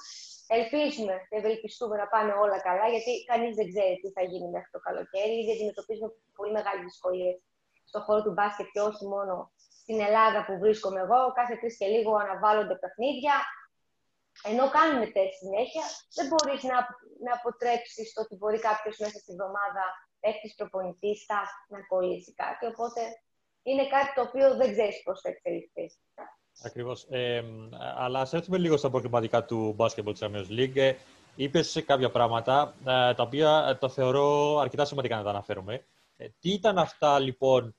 [0.57, 4.71] Ελπίζουμε και ευελπιστούμε να πάνε όλα καλά, γιατί κανείς δεν ξέρει τι θα γίνει μέχρι
[4.75, 5.33] το καλοκαίρι.
[5.41, 7.35] Ήδη αντιμετωπίζουμε πολύ μεγάλες δυσκολίες
[7.89, 9.33] στον χώρο του μπάσκετ και όχι μόνο
[9.81, 13.35] στην Ελλάδα που βρίσκομαι εγώ, κάθε τρεις και λίγο αναβάλλονται παιχνίδια.
[14.51, 15.85] Ενώ κάνουμε τεστ συνέχεια,
[16.17, 16.77] δεν μπορείς να,
[17.25, 19.83] να αποτρέψεις το ότι μπορεί κάποιος μέσα στη εβδομάδα
[20.27, 21.15] έχει προπονητή,
[21.67, 22.65] να κολλήσει κάτι.
[22.65, 23.01] Οπότε
[23.63, 25.99] είναι κάτι το οποίο δεν ξέρεις πώς θα εξελιχθείς.
[26.63, 27.07] Ακριβώς.
[27.09, 27.43] Ε,
[27.95, 30.75] αλλά ας έρθουμε λίγο στα προβληματικά του Basketball Champions League.
[30.75, 30.93] Ε,
[31.39, 35.85] Είπε κάποια πράγματα ε, τα οποία ε, το θεωρώ αρκετά σημαντικά να τα αναφέρουμε.
[36.39, 37.75] τι ήταν αυτά λοιπόν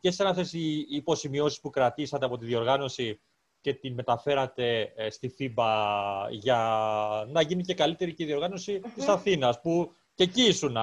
[0.00, 3.20] Ποιες ήταν αυτές οι υποσημειώσεις που κρατήσατε από τη διοργάνωση
[3.60, 5.74] και την μεταφέρατε ε, στη FIBA
[6.30, 6.58] για
[7.28, 8.90] να γίνει και καλύτερη και η διοργάνωση mm-hmm.
[8.94, 10.76] της Αθήνας, που και εκεί ήσουν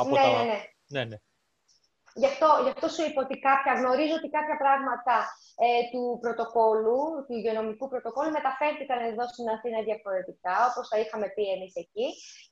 [0.00, 0.28] από ναι, τα...
[0.28, 0.58] Ναι, ναι.
[0.94, 1.18] ναι, ναι.
[2.20, 5.16] Γι' αυτό, γι αυτό σου είπα ότι κάποια, γνωρίζω ότι κάποια πράγματα
[5.64, 11.44] ε, του πρωτοκόλου, του υγειονομικού πρωτοκόλου, μεταφέρθηκαν εδώ στην Αθήνα διαφορετικά, όπως τα είχαμε πει
[11.56, 12.08] εμείς εκεί,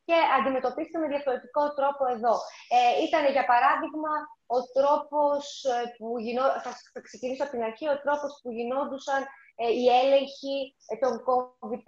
[0.06, 2.34] και αντιμετωπίστηκαν με διαφορετικό τρόπο εδώ.
[2.76, 4.12] Ε, ήταν, για παράδειγμα,
[4.56, 5.42] ο τρόπος
[5.74, 6.58] ε, που γινόταν,
[6.94, 9.20] θα, ξεκινήσω από την αρχή, ο τρόπος που γινόντουσαν
[9.62, 10.56] ε, οι έλεγχοι
[10.90, 11.82] ε, των COVID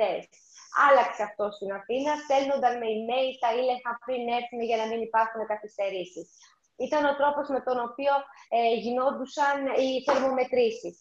[0.87, 5.41] Άλλαξε αυτός στην Αθήνα, στέλνονταν με email τα ήλεγχα πριν έρθουν για να μην υπάρχουν
[5.53, 6.29] καθυστερήσεις
[6.77, 8.15] ήταν ο τρόπος με τον οποίο
[8.57, 10.97] ε, γινόντουσαν οι θερμομετρήσεις.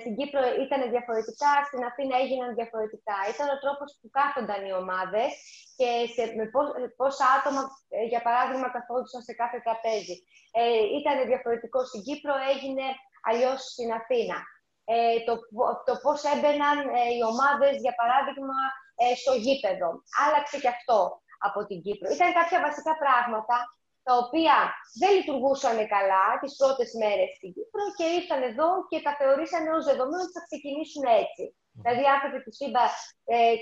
[0.00, 3.16] Στην Κύπρο ήταν διαφορετικά, στην Αθήνα έγιναν διαφορετικά.
[3.32, 5.30] Ήταν ο τρόπος που κάθονταν οι ομάδες
[5.78, 6.44] και σε, με
[7.00, 7.62] πόσα άτομα,
[7.96, 10.16] ε, για παράδειγμα, καθόντουσαν σε κάθε τραπέζι.
[10.60, 12.86] Ε, ήταν διαφορετικό στην Κύπρο, έγινε
[13.28, 14.38] αλλιώς στην Αθήνα.
[14.94, 15.34] Ε, το,
[15.88, 18.58] το πώς έμπαιναν ε, οι ομάδες, για παράδειγμα,
[19.02, 19.88] ε, στο γήπεδο.
[20.24, 20.98] Άλλαξε και αυτό
[21.46, 22.06] από την Κύπρο.
[22.16, 23.56] Ήταν κάποια βασικά πράγματα
[24.06, 24.56] τα οποία
[25.00, 29.84] δεν λειτουργούσαν καλά τις πρώτες μέρες στην Κύπρο και ήρθαν εδώ και τα θεωρήσαν ως
[29.90, 31.44] δεδομένο ότι θα ξεκινήσουν έτσι.
[31.52, 31.80] Mm.
[31.82, 32.84] Δηλαδή, οι άνθρωποι τη ΣΥΜΠΑ
[33.34, 33.54] ε,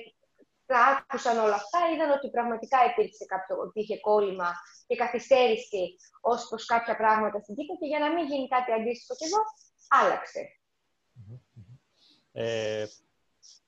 [0.71, 4.51] τα άκουσαν όλα αυτά, είδαν ότι πραγματικά υπήρξε κάποιο, ότι είχε κόλλημα
[4.87, 5.85] και καθυστέρηση
[6.31, 9.41] ως προς κάποια πράγματα στην Κύπρο και για να μην γίνει κάτι αντίστοιχο και εδώ,
[10.01, 10.43] άλλαξε.
[12.33, 12.87] Ε,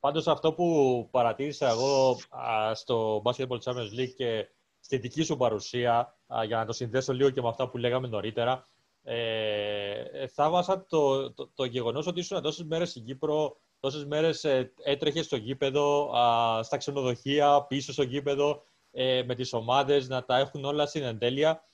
[0.00, 4.48] πάντως αυτό που παρατήρησα εγώ α, στο Basketball Champions League και
[4.80, 8.68] στη δική σου παρουσία, για να το συνδέσω λίγο και με αυτά που λέγαμε νωρίτερα,
[9.02, 14.72] ε, θαύμασα το, το, το γεγονός ότι ήσουν τόσες μέρες στην Κύπρο, τόσες μέρες ε,
[14.84, 20.38] έτρεχες στο γήπεδο, α, στα ξενοδοχεία, πίσω στο γήπεδο, ε, με τις ομάδες, να τα
[20.38, 21.64] έχουν όλα στην εντέλεια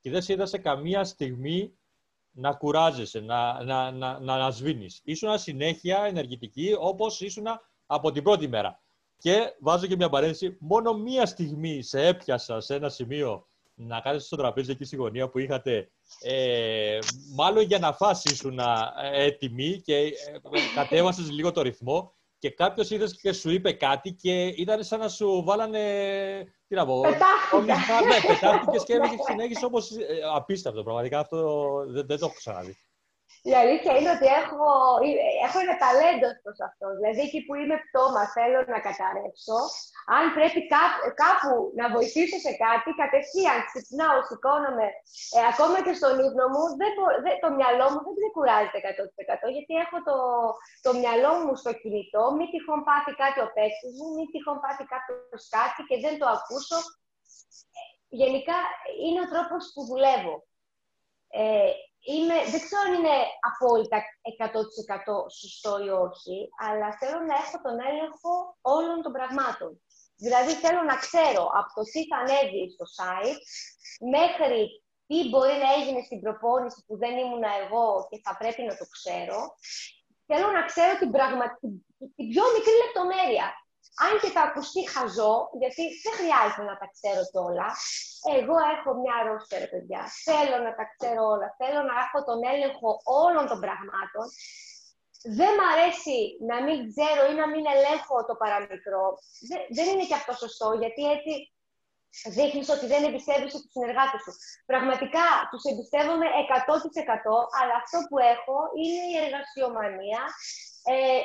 [0.00, 1.78] και δεν σε είδα σε καμία στιγμή
[2.34, 5.00] να κουράζεσαι, να, να, να, να, να σβήνεις.
[5.04, 7.44] Ήσουν συνέχεια ενεργητική όπως ήσουν
[7.86, 8.82] από την πρώτη μέρα.
[9.18, 14.26] Και βάζω και μια παρένθεση, μόνο μία στιγμή σε έπιασα σε ένα σημείο να κάθεσαι
[14.26, 16.98] στο τραπέζι εκεί στη γωνία που είχατε, ε,
[17.34, 18.60] μάλλον για να φας ήσουν
[19.12, 20.12] έτοιμη και ε,
[20.74, 22.14] κατέβασες λίγο το ρυθμό
[22.44, 25.80] και κάποιος είδες και σου είπε κάτι και ήταν σαν να σου βάλανε,
[26.68, 28.00] τι να πω, πετάχτηκα.
[28.06, 28.94] ναι, πετάχτηκες και
[29.28, 30.04] συνέχισε όπως ε,
[30.34, 31.38] απίστευτο, πραγματικά αυτό
[31.88, 32.76] δεν, δεν το έχω ξαναδεί.
[33.50, 34.62] Η αλήθεια είναι ότι έχω,
[35.46, 36.86] έχω ένα ταλέντο προς αυτό.
[36.96, 39.58] Δηλαδή, εκεί που είμαι πτώμα, θέλω να καταρρεύσω.
[40.16, 40.60] Αν πρέπει
[41.22, 44.86] κάπου, να βοηθήσω σε κάτι, κατευθείαν ξυπνάω, σηκώνομαι.
[45.36, 48.78] Ε, ακόμα και στον ύπνο μου, δεν, το μυαλό μου δεν ξεκουράζεται
[49.46, 50.16] 100% γιατί έχω το,
[50.86, 52.24] το μυαλό μου στο κινητό.
[52.36, 56.26] Μην τυχόν πάθει κάτι ο παίκτης μου, μην τυχόν πάθει κάποιος κάτι και δεν το
[56.36, 56.78] ακούσω.
[58.20, 58.56] Γενικά,
[59.04, 60.36] είναι ο τρόπος που δουλεύω.
[61.42, 61.72] Ε,
[62.12, 63.16] είμαι, δεν ξέρω αν είναι
[63.50, 63.98] απόλυτα
[64.44, 66.36] 100% σωστό ή όχι,
[66.66, 68.32] αλλά θέλω να έχω τον έλεγχο
[68.76, 69.70] όλων των πραγμάτων.
[70.24, 73.40] Δηλαδή θέλω να ξέρω από το τι θα ανέβει στο site
[74.16, 74.60] μέχρι
[75.08, 78.84] τι μπορεί να έγινε στην προπόνηση που δεν ήμουν εγώ και θα πρέπει να το
[78.96, 79.38] ξέρω.
[80.28, 81.46] Θέλω να ξέρω την, πραγμα...
[81.60, 81.72] την
[82.30, 83.46] πιο μικρή λεπτομέρεια
[84.04, 87.68] αν και θα ακουστεί χαζό, γιατί δεν χρειάζεται να τα ξέρω όλα,
[88.38, 90.02] εγώ έχω μια αρρώστια, παιδιά.
[90.26, 91.48] Θέλω να τα ξέρω όλα.
[91.60, 92.88] Θέλω να έχω τον έλεγχο
[93.24, 94.26] όλων των πραγμάτων.
[95.38, 96.18] Δεν μ' αρέσει
[96.50, 99.06] να μην ξέρω ή να μην ελέγχω το παραμικρό.
[99.48, 101.32] Δεν, δεν είναι και αυτό σωστό, γιατί έτσι
[102.36, 104.32] δείχνεις ότι δεν εμπιστεύει τους συνεργάτες σου.
[104.70, 110.22] Πραγματικά τους εμπιστεύομαι 100%, αλλά αυτό που έχω είναι η εργασιομανία.
[110.94, 111.20] Ε,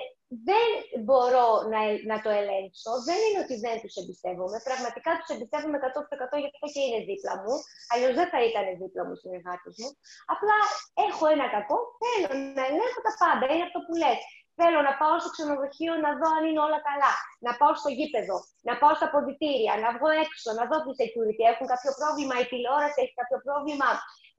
[0.48, 0.70] δεν
[1.06, 2.92] μπορώ να, να το ελέγξω.
[3.08, 4.58] Δεν είναι ότι δεν τους εμπιστεύομαι.
[4.70, 5.78] Πραγματικά τους εμπιστεύομαι
[6.34, 7.56] 100% γιατί και είναι δίπλα μου.
[7.92, 9.90] Αλλιώς δεν θα ήταν δίπλα μου οι συνεργάτε μου.
[10.34, 10.58] Απλά
[11.08, 11.78] έχω ένα κακό.
[12.02, 13.44] Θέλω να ελέγχω τα πάντα.
[13.52, 14.20] Είναι αυτό που λες.
[14.60, 17.14] Θέλω να πάω στο ξενοδοχείο να δω αν είναι όλα καλά.
[17.46, 18.38] Να πάω στο γήπεδο,
[18.68, 22.46] να πάω στα ποδητήρια, να βγω έξω, να δω τι security έχουν κάποιο πρόβλημα, η
[22.52, 23.90] τηλεόραση έχει κάποιο πρόβλημα,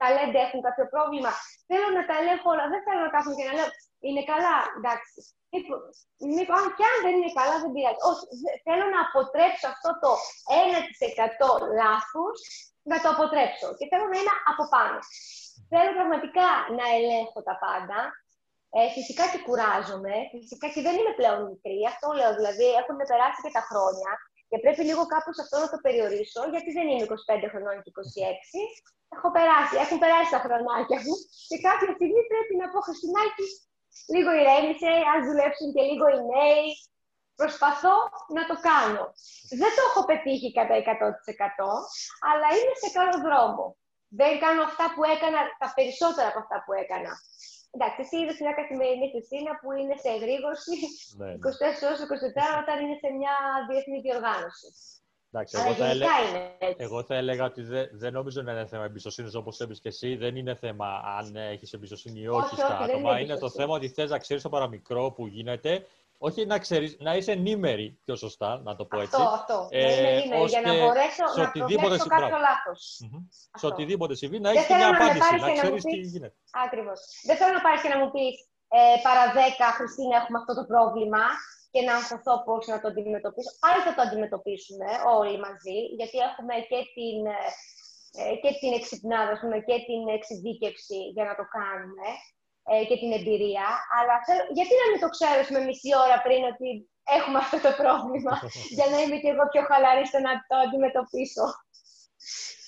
[0.01, 1.31] τα LED έχουν κάποιο πρόβλημα.
[1.69, 2.65] Θέλω να τα ελέγχω όλα.
[2.73, 3.69] Δεν θέλω να κάθομαι και να λέω
[4.07, 5.19] είναι καλά, εντάξει.
[6.37, 8.01] Λοιπόν, και αν δεν είναι καλά, δεν πειράζει.
[8.09, 8.25] Όχι,
[8.65, 10.11] θέλω να αποτρέψω αυτό το
[10.61, 12.37] 1% λάθος,
[12.91, 13.67] να το αποτρέψω.
[13.77, 14.99] Και θέλω να είμαι από πάνω.
[15.71, 17.99] Θέλω πραγματικά να ελέγχω τα πάντα.
[18.77, 23.39] Ε, φυσικά και κουράζομαι, φυσικά και δεν είμαι πλέον μικρή, αυτό λέω, δηλαδή έχουν περάσει
[23.45, 24.11] και τα χρόνια
[24.51, 28.01] και πρέπει λίγο κάπως αυτό να το περιορίσω, γιατί δεν είμαι 25 χρονών και 26,
[29.15, 31.15] έχω περάσει, έχουν περάσει τα χρονάκια μου
[31.49, 33.47] και κάποια στιγμή πρέπει να πω Χριστινάκη,
[34.13, 36.67] λίγο ηρέμησε, ας δουλέψουν και λίγο οι νέοι.
[37.41, 37.95] Προσπαθώ
[38.37, 39.03] να το κάνω.
[39.61, 40.83] Δεν το έχω πετύχει κατά 100%,
[42.29, 43.63] αλλά είμαι σε καλό δρόμο.
[44.19, 47.13] Δεν κάνω αυτά που έκανα, τα περισσότερα από αυτά που έκανα.
[47.75, 50.75] Εντάξει, εσύ είδες μια καθημερινή Χριστίνα που είναι σε εγρήγορση
[51.21, 51.31] ναι,
[51.81, 53.35] 24 ώρες 24 όταν είναι σε μια
[53.69, 54.69] διεθνή διοργάνωση.
[55.33, 56.09] Εντάξει, εγώ, θα έλεγα,
[56.77, 60.15] εγώ θα έλεγα ότι δεν, δεν νομίζω να είναι θέμα εμπιστοσύνης όπως είπες και εσύ.
[60.15, 63.19] Δεν είναι θέμα αν έχεις εμπιστοσύνη ή όχι, στα άτομα.
[63.19, 65.85] Είναι, το θέμα ότι θες να ξέρεις το παραμικρό που γίνεται.
[66.27, 69.21] Όχι να, ξέρεις, να είσαι ενήμερη πιο σωστά, να το πω έτσι.
[69.21, 69.57] Αυτό, αυτό.
[69.69, 72.79] Ε, να είμαι ενήμερη για να μπορέσω να προβλέψω κάποιο λάθος.
[73.03, 73.23] Mm-hmm.
[73.59, 76.37] Σε οτιδήποτε συμβεί, να έχεις μια απάντηση, να ξέρεις τι γίνεται.
[76.65, 76.99] Ακριβώς.
[77.27, 78.33] Δεν θέλω να πάρεις και να μου πεις
[78.77, 81.23] ε, παρά 10 Χριστίνα έχουμε αυτό το πρόβλημα
[81.73, 83.51] και να αγχωθώ πώς να το αντιμετωπίσω.
[83.67, 87.19] Άλλοι θα το αντιμετωπίσουμε όλοι μαζί, γιατί έχουμε και την,
[88.21, 92.07] ε, και την εξυπνάδα, πούμε, και την εξειδίκευση για να το κάνουμε
[92.69, 93.67] ε, και την εμπειρία.
[93.97, 96.69] Αλλά θέλω, γιατί να μην το ξέρω με μισή ώρα πριν ότι
[97.17, 98.33] έχουμε αυτό το πρόβλημα,
[98.77, 101.45] για να είμαι και εγώ πιο χαλαρή στο να το αντιμετωπίσω.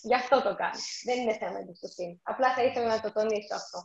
[0.09, 0.79] Γι' αυτό το κάνω.
[1.07, 2.13] Δεν είναι θέμα εμπιστοσύνη.
[2.31, 3.79] Απλά θα ήθελα να το τονίσω αυτό.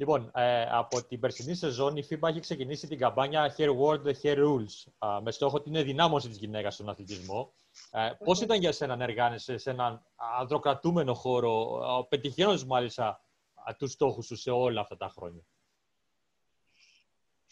[0.00, 4.36] Λοιπόν, ε, από την περσινή σεζόν η FIBA έχει ξεκινήσει την καμπάνια Hair World, Hair
[4.36, 7.52] Rules με στόχο την ενδυνάμωση της γυναίκας στον αθλητισμό.
[7.90, 10.02] Ε, πώς ήταν για σένα να εργάνεσαι σε έναν
[10.38, 13.20] ανδροκρατούμενο χώρο, πετυχαίνοντας μάλιστα
[13.76, 15.44] τους στόχους σου σε όλα αυτά τα χρόνια.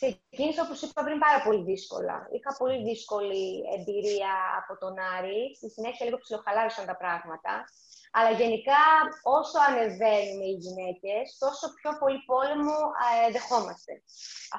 [0.00, 2.16] Ξεκίνησα, όπως είπα πριν, πάρα πολύ δύσκολα.
[2.36, 3.44] Είχα πολύ δύσκολη
[3.76, 5.40] εμπειρία από τον Άρη.
[5.58, 7.54] Στη συνέχεια λίγο ψιλοχαλάρισαν τα πράγματα.
[8.16, 8.82] Αλλά γενικά,
[9.38, 13.92] όσο ανεβαίνουμε οι γυναίκες, τόσο πιο πολύ πόλεμο ε, δεχόμαστε.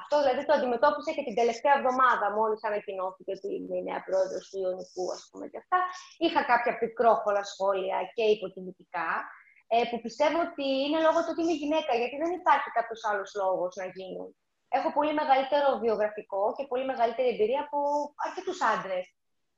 [0.00, 4.44] Αυτό δηλαδή το αντιμετώπισα και την τελευταία εβδομάδα, μόλις ανακοινώθηκε ότι είμαι η νέα πρόεδρος
[4.48, 5.78] του Ιωνικού, ας πούμε και αυτά.
[6.24, 9.10] Είχα κάποια πικρόχολα σχόλια και υποτιμητικά,
[9.74, 13.30] ε, που πιστεύω ότι είναι λόγω του ότι είμαι γυναίκα, γιατί δεν υπάρχει κάποιος άλλος
[13.42, 14.30] λόγος να γίνουν.
[14.76, 17.78] Έχω πολύ μεγαλύτερο βιογραφικό και πολύ μεγαλύτερη εμπειρία από
[18.26, 19.04] αρκετούς άντρες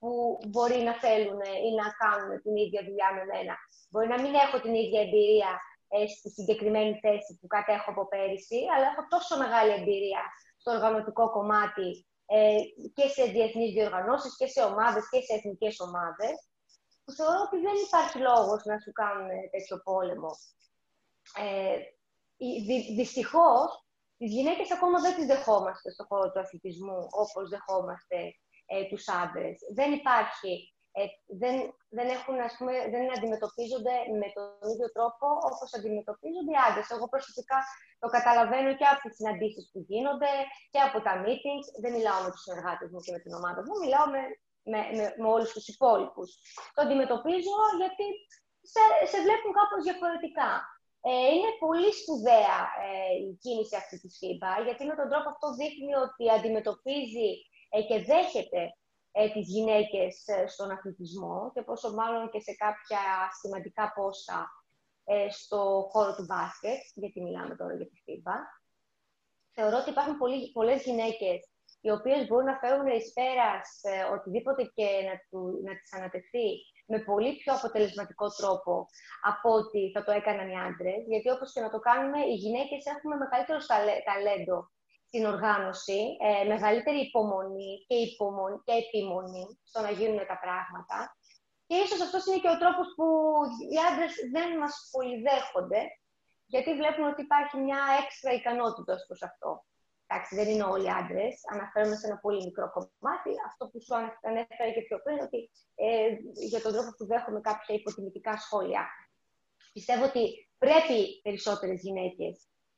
[0.01, 0.11] που
[0.53, 3.55] μπορεί να θέλουν ή να κάνουν την ίδια δουλειά με μένα.
[3.91, 5.51] Μπορεί να μην έχω την ίδια εμπειρία
[5.95, 10.23] ε, στη συγκεκριμένη θέση που κατέχω από πέρυσι, αλλά έχω τόσο μεγάλη εμπειρία
[10.61, 11.89] στο οργανωτικό κομμάτι
[12.27, 12.61] ε,
[12.97, 16.35] και σε διεθνείς διοργανώσεις και σε ομάδες και σε εθνικές ομάδες,
[17.11, 20.31] που θεωρώ ότι δεν υπάρχει λόγος να σου κάνουν τέτοιο πόλεμο.
[21.45, 21.77] Ε,
[22.67, 23.69] δυ, δυστυχώς,
[24.19, 28.19] τις γυναίκες ακόμα δεν τις δεχόμαστε στον χώρο του αθλητισμού, όπως δεχόμαστε
[28.67, 29.57] ε, τους άντρες.
[29.75, 30.53] Δεν υπάρχει
[30.99, 31.05] ε,
[31.43, 31.55] δεν,
[31.99, 36.87] δεν, έχουν, ας πούμε, δεν αντιμετωπίζονται με τον ίδιο τρόπο όπως αντιμετωπίζονται οι άντρες.
[36.95, 37.59] Εγώ προσωπικά
[38.03, 40.33] το καταλαβαίνω και από τις συναντήσεις που γίνονται
[40.73, 41.67] και από τα meetings.
[41.83, 44.21] Δεν μιλάω με τους συνεργάτες μου και με την ομάδα μου, μιλάω με,
[44.73, 46.29] με, με, με όλους τους υπόλοιπους.
[46.75, 48.07] Το αντιμετωπίζω γιατί
[48.73, 50.51] σε, σε βλέπουν κάπως διαφορετικά.
[51.11, 55.47] Ε, είναι πολύ σπουδαία ε, η κίνηση αυτή της FIBA, γιατί με τον τρόπο αυτό
[55.61, 57.31] δείχνει ότι αντιμετωπίζει
[57.75, 58.63] ε, και δέχεται
[59.13, 63.03] ε, τις γυναίκες ε, στον αθλητισμό και πόσο μάλλον και σε κάποια
[63.41, 64.51] σημαντικά πόστα
[65.05, 68.37] ε, στο χώρο του μπάσκετ, γιατί μιλάμε τώρα για τη FIBA.
[69.53, 71.50] Θεωρώ ότι υπάρχουν πολλοί, πολλές γυναίκες
[71.81, 76.49] οι οποίες μπορούν να φέρουν εις πέρας ε, οτιδήποτε και να, του, να τις ανατεθεί
[76.93, 78.87] με πολύ πιο αποτελεσματικό τρόπο
[79.31, 82.83] από ότι θα το έκαναν οι άντρες, γιατί όπως και να το κάνουμε, οι γυναίκες
[82.95, 83.61] έχουμε μεγαλύτερο
[84.09, 84.59] ταλέντο
[85.11, 90.99] την οργάνωση, ε, μεγαλύτερη υπομονή και, υπομονή και επιμονή στο να γίνουν τα πράγματα.
[91.67, 93.07] Και ίσως αυτός είναι και ο τρόπος που
[93.73, 95.81] οι άντρες δεν μας πολυδέχονται,
[96.53, 99.51] γιατί βλέπουν ότι υπάρχει μια έξτρα ικανότητα ως προς αυτό.
[100.13, 101.35] Εντάξει, δεν είναι όλοι άντρες.
[101.53, 103.33] Αναφέρομαι σε ένα πολύ μικρό κομμάτι.
[103.49, 103.95] Αυτό που σου
[104.29, 106.09] ανέφερα και πιο πριν, ότι ε,
[106.51, 108.83] για τον τρόπο που δέχομαι κάποια υποτιμητικά σχόλια.
[109.73, 112.35] Πιστεύω ότι πρέπει περισσότερες γυναίκες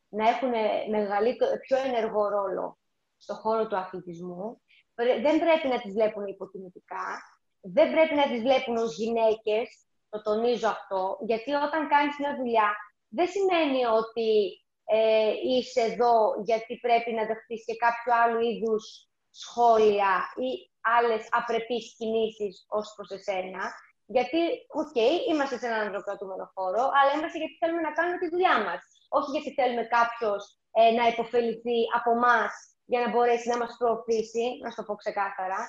[0.08, 0.52] να έχουν
[0.90, 2.78] μεγαλύτερο, πιο ενεργό ρόλο
[3.18, 4.60] στον χώρο του αθλητισμού.
[4.94, 7.06] Δεν πρέπει να τις βλέπουν υποτιμητικά.
[7.60, 9.66] Δεν πρέπει να τις βλέπουν ως γυναίκες.
[10.08, 11.18] Το τονίζω αυτό.
[11.20, 12.68] Γιατί όταν κάνεις μια δουλειά,
[13.08, 14.28] δεν σημαίνει ότι
[14.84, 16.14] ε, είσαι εδώ
[16.44, 18.84] γιατί πρέπει να δεχτείς και κάποιο άλλο είδους
[19.30, 20.12] σχόλια
[20.46, 20.50] ή
[20.96, 23.62] άλλες απρεπείς κινήσεις ως προς εσένα.
[24.06, 24.40] Γιατί,
[24.80, 28.56] οκέι, okay, είμαστε σε έναν ανδροκρατούμενο χώρο, αλλά είμαστε γιατί θέλουμε να κάνουμε τη δουλειά
[28.66, 28.80] μας
[29.18, 30.42] όχι γιατί θέλουμε κάποιος
[30.78, 32.52] ε, να επωφεληθεί από εμάς
[32.90, 35.60] για να μπορέσει να μας προωθήσει, να σου το πω ξεκάθαρα.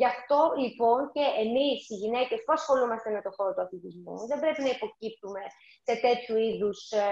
[0.00, 4.38] Γι' αυτό λοιπόν και εμείς οι γυναίκες που ασχολούμαστε με το χώρο του αθλητισμού δεν
[4.42, 5.42] πρέπει να υποκύπτουμε
[5.86, 7.06] σε τέτοιου είδους ε,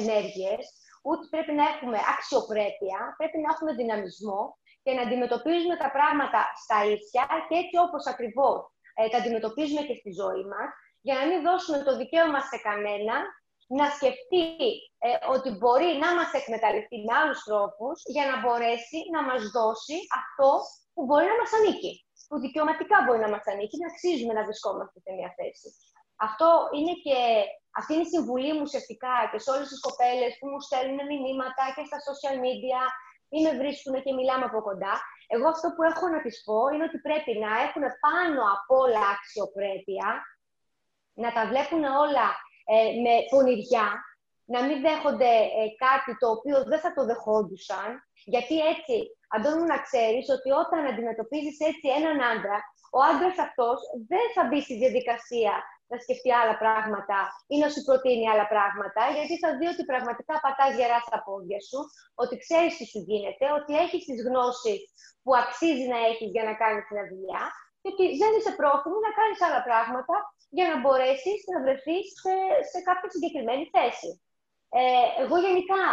[0.00, 0.62] ενέργειες,
[1.08, 4.40] ούτε πρέπει να έχουμε αξιοπρέπεια, πρέπει να έχουμε δυναμισμό
[4.84, 8.58] και να αντιμετωπίζουμε τα πράγματα στα ίσια και έτσι όπως ακριβώς
[8.98, 10.68] ε, τα αντιμετωπίζουμε και στη ζωή μας,
[11.06, 13.16] για να μην δώσουμε το δικαίωμα σε κανένα
[13.78, 14.44] να σκεφτεί
[15.06, 19.96] ε, ότι μπορεί να μας εκμεταλλευτεί με άλλους τρόπους για να μπορέσει να μας δώσει
[20.20, 20.50] αυτό
[20.94, 21.92] που μπορεί να μας ανήκει.
[22.28, 25.68] Που δικαιωματικά μπορεί να μας ανήκει, να αξίζουμε να βρισκόμαστε σε μια θέση.
[26.26, 27.18] Αυτό είναι και,
[27.78, 31.64] αυτή είναι η συμβουλή μου ουσιαστικά και σε όλες τις κοπέλες που μου στέλνουν μηνύματα
[31.74, 32.82] και στα social media
[33.36, 34.94] ή με βρίσκουν και μιλάμε από κοντά.
[35.34, 39.02] Εγώ αυτό που έχω να τις πω είναι ότι πρέπει να έχουν πάνω απ' όλα
[39.14, 40.08] αξιοπρέπεια,
[41.22, 42.26] να τα βλέπουν όλα
[42.72, 43.88] ε, με πονηριά,
[44.54, 47.90] να μην δέχονται ε, κάτι το οποίο δεν θα το δεχόντουσαν,
[48.32, 48.96] γιατί έτσι,
[49.34, 52.58] Αντώνου, να ξέρεις ότι όταν αντιμετωπίζεις έτσι έναν άντρα,
[52.96, 53.78] ο άντρας αυτός
[54.12, 55.54] δεν θα μπει στη διαδικασία
[55.90, 57.18] να σκεφτεί άλλα πράγματα
[57.52, 61.60] ή να σου προτείνει άλλα πράγματα, γιατί θα δει ότι πραγματικά πατάς γερά στα πόδια
[61.68, 61.80] σου,
[62.22, 64.80] ότι ξέρεις τι σου γίνεται, ότι έχεις τις γνώσεις
[65.22, 67.44] που αξίζει να έχεις για να κάνεις μια δουλειά
[67.80, 70.16] και ότι δεν είσαι πρόθυμο να κάνεις άλλα πράγματα
[70.56, 72.34] για να μπορέσεις να βρεθείς σε,
[72.70, 74.10] σε κάποια συγκεκριμένη θέση.
[74.78, 75.84] Ε, εγώ γενικά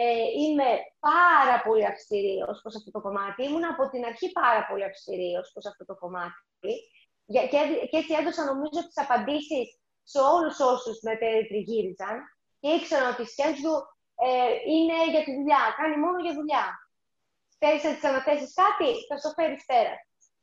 [0.00, 0.68] ε, είμαι
[1.08, 3.38] πάρα πολύ αυστηρή ως προς αυτό το κομμάτι.
[3.46, 6.74] Ήμουν από την αρχή πάρα πολύ αυστηρή ως προς αυτό το κομμάτι.
[7.32, 7.40] Και,
[7.90, 9.66] και έτσι έδωσα νομίζω τις απαντήσεις
[10.12, 12.16] σε όλους όσους με περιτριγύριζαν
[12.60, 13.76] και ήξερα ότι η σκέψη του
[14.26, 16.64] ε, είναι για τη δουλειά, κάνει μόνο για δουλειά.
[17.60, 19.94] Θέλεις να της αναθέσεις κάτι, θα στο φέρεις πέρα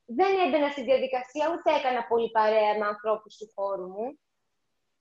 [0.06, 4.20] δεν έμπαινα στη διαδικασία, ούτε έκανα πολύ παρέα με ανθρώπους του χώρου μου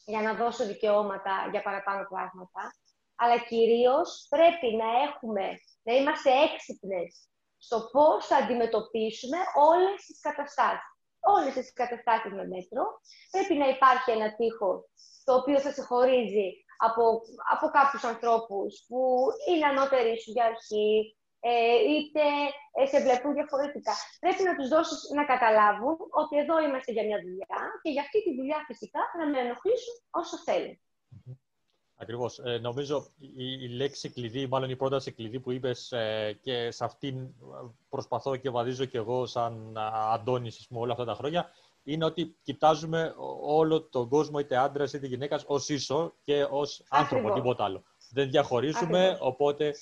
[0.05, 2.75] για να δώσω δικαιώματα για παραπάνω πράγματα.
[3.15, 5.47] Αλλά κυρίως πρέπει να έχουμε,
[5.83, 10.93] να είμαστε έξυπνες στο πώς θα αντιμετωπίσουμε όλες τις καταστάσεις.
[11.21, 12.85] Όλες τις καταστάσεις με μέτρο.
[13.31, 14.89] Πρέπει να υπάρχει ένα τείχο
[15.25, 17.21] το οποίο θα σε χωρίζει από,
[17.53, 21.17] από κάποιους ανθρώπους που είναι ανώτεροι σου για αρχή,
[21.51, 22.25] ε, είτε
[22.79, 23.95] ε, σε βλέπουν διαφορετικά.
[24.21, 28.19] Πρέπει να τους δώσεις να καταλάβουν ότι εδώ είμαστε για μια δουλειά και για αυτή
[28.23, 30.77] τη δουλειά φυσικά να με ενοχλήσουν όσο θέλουν.
[31.97, 32.39] Ακριβώς.
[32.39, 36.85] Ε, νομίζω η, η, λέξη κλειδί, μάλλον η πρόταση κλειδί που είπες ε, και σε
[36.85, 37.17] αυτήν
[37.89, 39.77] προσπαθώ και βαδίζω και εγώ σαν
[40.13, 41.51] Αντώνης όλα αυτά τα χρόνια,
[41.83, 47.33] είναι ότι κοιτάζουμε όλο τον κόσμο, είτε άντρας είτε γυναίκας, ως ίσο και ως άνθρωπο,
[47.33, 47.83] τίποτα άλλο.
[48.11, 49.73] Δεν διαχωρίζουμε, οπότε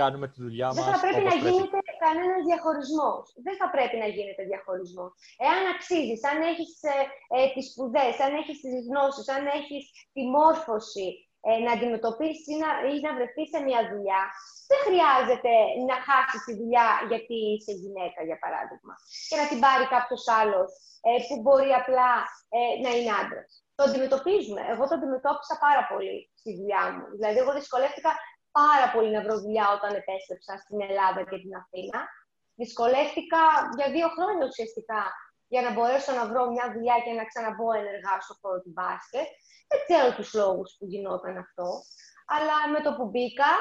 [0.00, 3.22] κάνουμε τη δουλειά μας Δεν θα πρέπει να γίνεται κανένας διαχωρισμός.
[3.46, 5.10] Δεν θα πρέπει να γίνεται διαχωρισμός.
[5.46, 6.98] Εάν αξίζεις, αν έχεις ε,
[7.36, 9.82] ε, τις σπουδές, αν έχεις τις γνώσεις, αν έχεις
[10.14, 11.08] τη μόρφωση
[11.48, 14.22] ε, να αντιμετωπίσεις ή να, ή να βρεθείς σε μια δουλειά,
[14.70, 15.52] δεν χρειάζεται
[15.88, 18.94] να χάσεις τη δουλειά γιατί είσαι γυναίκα, για παράδειγμα,
[19.28, 20.68] και να την πάρει κάποιος άλλος
[21.08, 22.12] ε, που μπορεί απλά
[22.56, 23.50] ε, να είναι άντρας.
[23.76, 24.62] Το αντιμετωπίζουμε.
[24.72, 27.04] Εγώ το αντιμετώπισα πάρα πολύ στη δουλειά μου.
[27.16, 28.10] Δηλαδή, εγώ δυσκολεύτηκα
[28.58, 32.00] πάρα πολύ να βρω δουλειά όταν επέστρεψα στην Ελλάδα και την Αθήνα.
[32.60, 33.42] Δυσκολεύτηκα
[33.78, 35.02] για δύο χρόνια ουσιαστικά
[35.52, 39.28] για να μπορέσω να βρω μια δουλειά και να ξαναμπω ενεργά στο χώρο του μπάσκετ.
[39.70, 41.68] Δεν ξέρω τους λόγους που γινόταν αυτό.
[42.34, 43.52] Αλλά με το που μπήκα,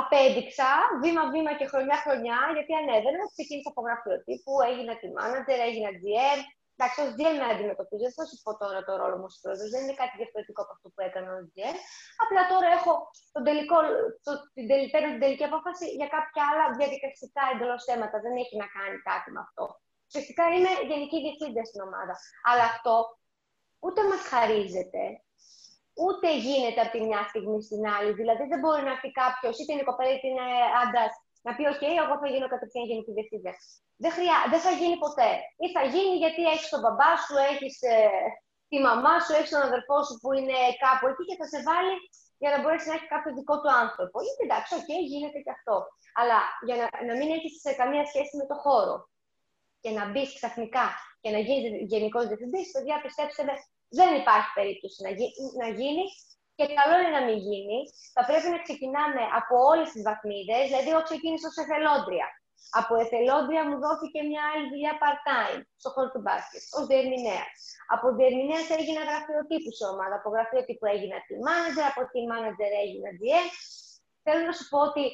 [0.00, 0.70] απέδειξα
[1.02, 6.38] βήμα-βήμα και χρονιά-χρονιά, γιατί ανέβαινα, ξεκίνησα από γραφείο τύπου, έγινα τη manager, έγινα GM.
[6.80, 9.80] Εντάξει, ω GM με αντιμετωπίζω, δεν θα σου πω τώρα το ρόλο μου πρόεδρος, δεν
[9.84, 11.76] είναι κάτι διαφορετικό από αυτό που έκανα ω GM.
[12.22, 12.92] Απλά τώρα έχω
[13.34, 13.76] τον τελικό,
[14.26, 18.16] το, την, τελική, την τελική απόφαση για κάποια άλλα διαδικαστικά εντελώς θέματα.
[18.24, 19.64] Δεν έχει να κάνει κάτι με αυτό.
[20.08, 22.14] Ουσιαστικά είμαι γενική διευθύντρια στην ομάδα.
[22.48, 22.94] Αλλά αυτό
[23.84, 25.04] ούτε μας χαρίζεται,
[26.04, 28.12] ούτε γίνεται από τη μια στιγμή στην άλλη.
[28.20, 30.48] Δηλαδή, δεν μπορεί να έρθει κάποιος, είτε είναι κοπέλα είτε είναι
[30.82, 31.12] άντρας,
[31.48, 33.54] να πει: OK, εγώ θα γίνω κατευθείαν γενική διευθύντρια.
[34.02, 34.36] Δεν, χρειά...
[34.52, 35.30] δεν θα γίνει ποτέ.
[35.64, 37.96] Ή θα γίνει γιατί έχεις τον μπαμπά σου, έχεις ε,
[38.70, 41.94] τη μαμά σου, έχεις τον αδερφό σου που είναι κάπου εκεί και θα σε βάλει
[42.42, 44.16] για να μπορέσει να έχει κάποιο δικό του άνθρωπο.
[44.28, 45.76] Ή εντάξει, OK, γίνεται και αυτό.
[46.20, 48.96] Αλλά για να, να μην έχεις καμία σχέση με το χώρο
[49.82, 50.86] και να μπεις ξαφνικά
[51.22, 53.54] και να γίνεις γενικός διευθυντής, παιδιά, πιστέψτε με,
[53.98, 55.10] δεν υπάρχει περίπτωση να,
[55.62, 56.12] να γίνεις
[56.58, 57.86] και καλό είναι να μην γίνεις.
[58.16, 60.64] Θα πρέπει να ξεκινάμε από όλες τις βαθμίδες.
[60.68, 62.28] Δηλαδή, εγώ ξεκίνησα ω εθελόντρια.
[62.80, 67.46] Από εθελόντρια μου δόθηκε μια άλλη δουλειά part-time στο χώρο του μπάσκετ, ως διερμηνέα.
[67.94, 70.14] Από διερμηνέας έγινα γραφειοτύπου σε ομάδα.
[70.20, 73.46] Από γραφειοτύπου έγινα team manager, από team manager έγινα GM.
[74.24, 75.04] Θέλω να σου πω ότι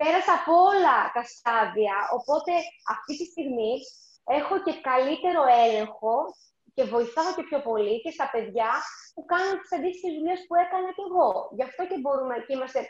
[0.00, 2.52] πέρασα από όλα τα στάδια, οπότε
[2.94, 3.72] αυτή τη στιγμή
[4.38, 6.14] έχω και καλύτερο έλεγχο
[6.74, 8.70] και βοηθάω και πιο πολύ και στα παιδιά
[9.14, 11.28] που κάνουν τις αντίστοιχες δουλειές που έκανα και εγώ.
[11.56, 12.80] Γι' αυτό και μπορούμε και είμαστε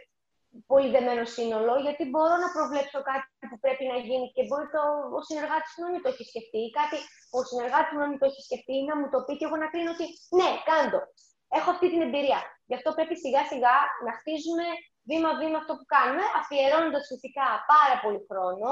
[0.70, 4.82] πολύ δεμένο σύνολο, γιατί μπορώ να προβλέψω κάτι που πρέπει να γίνει και μπορεί το,
[5.18, 6.98] ο συνεργάτης μου να μην το έχει σκεφτεί, ή κάτι
[7.38, 9.56] ο συνεργάτης μου να μην το έχει σκεφτεί, ή να μου το πει και εγώ
[9.62, 10.06] να κρίνω ότι
[10.38, 11.00] ναι, κάντο.
[11.58, 12.40] Έχω αυτή την εμπειρία.
[12.68, 13.76] Γι' αυτό πρέπει σιγά σιγά
[14.06, 14.66] να χτίζουμε
[15.10, 18.68] βήμα-βήμα αυτό που κάνουμε, αφιερώνοντας φυσικά πάρα πολύ χρόνο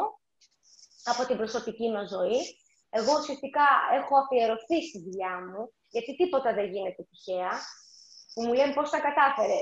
[1.11, 2.38] από την προσωπική μας ζωή
[2.97, 3.66] εγώ ουσιαστικά
[3.99, 5.61] έχω αφιερωθεί στη δουλειά μου,
[5.95, 7.53] γιατί τίποτα δεν γίνεται τυχαία,
[8.32, 9.61] που μου λένε πώς τα κατάφερε.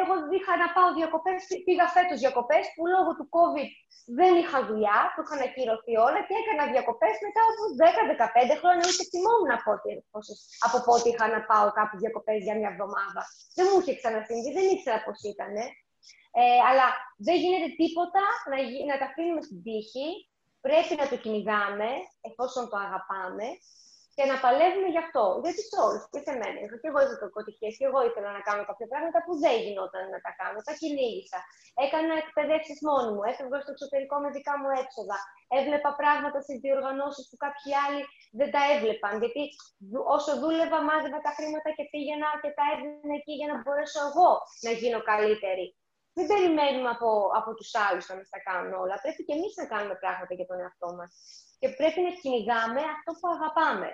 [0.00, 3.70] Εγώ είχα να πάω διακοπές, πήγα φέτος διακοπές που λόγω του COVID
[4.18, 8.84] δεν είχα δουλειά, που είχαν ακυρωθεί όλα και έκανα διακοπές μετά από 10-15 χρόνια.
[8.90, 9.70] Ούτε θυμόμουν από,
[10.66, 13.22] από πότε είχα να πάω κάπου διακοπές για μια εβδομάδα.
[13.56, 15.54] Δεν μου είχε ξανασυμβεί, δεν ήξερα πώς ήταν.
[16.40, 16.86] Ε, αλλά
[17.26, 18.56] δεν γίνεται τίποτα να,
[18.90, 20.08] να τα αφήνουμε στην τύχη
[20.66, 21.90] πρέπει να το κυνηγάμε,
[22.28, 23.46] εφόσον το αγαπάμε,
[24.16, 25.24] και να παλεύουμε γι' αυτό.
[25.44, 26.58] Γιατί σε όλους και σε μένα.
[26.80, 30.20] Και εγώ είχα κακοτυχίε και εγώ ήθελα να κάνω κάποια πράγματα που δεν γινόταν να
[30.24, 30.58] τα κάνω.
[30.68, 31.38] Τα κυνήγησα.
[31.84, 33.22] Έκανα εκπαιδεύσεις μόνη μου.
[33.30, 35.18] Έφευγα στο εξωτερικό με δικά μου έξοδα.
[35.58, 38.02] Έβλεπα πράγματα στις διοργανώσεις που κάποιοι άλλοι
[38.38, 39.14] δεν τα έβλεπαν.
[39.22, 39.42] Γιατί
[40.16, 44.30] όσο δούλευα, μάζευα τα χρήματα και πήγαινα και τα έδινα εκεί για να μπορέσω εγώ
[44.66, 45.66] να γίνω καλύτερη.
[46.14, 48.94] Μην περιμένουμε από, από τους άλλους να μας τα κάνουν όλα.
[49.02, 51.10] Πρέπει και εμείς να κάνουμε πράγματα για τον εαυτό μας.
[51.60, 53.90] Και πρέπει να κυνηγάμε αυτό που αγαπάμε.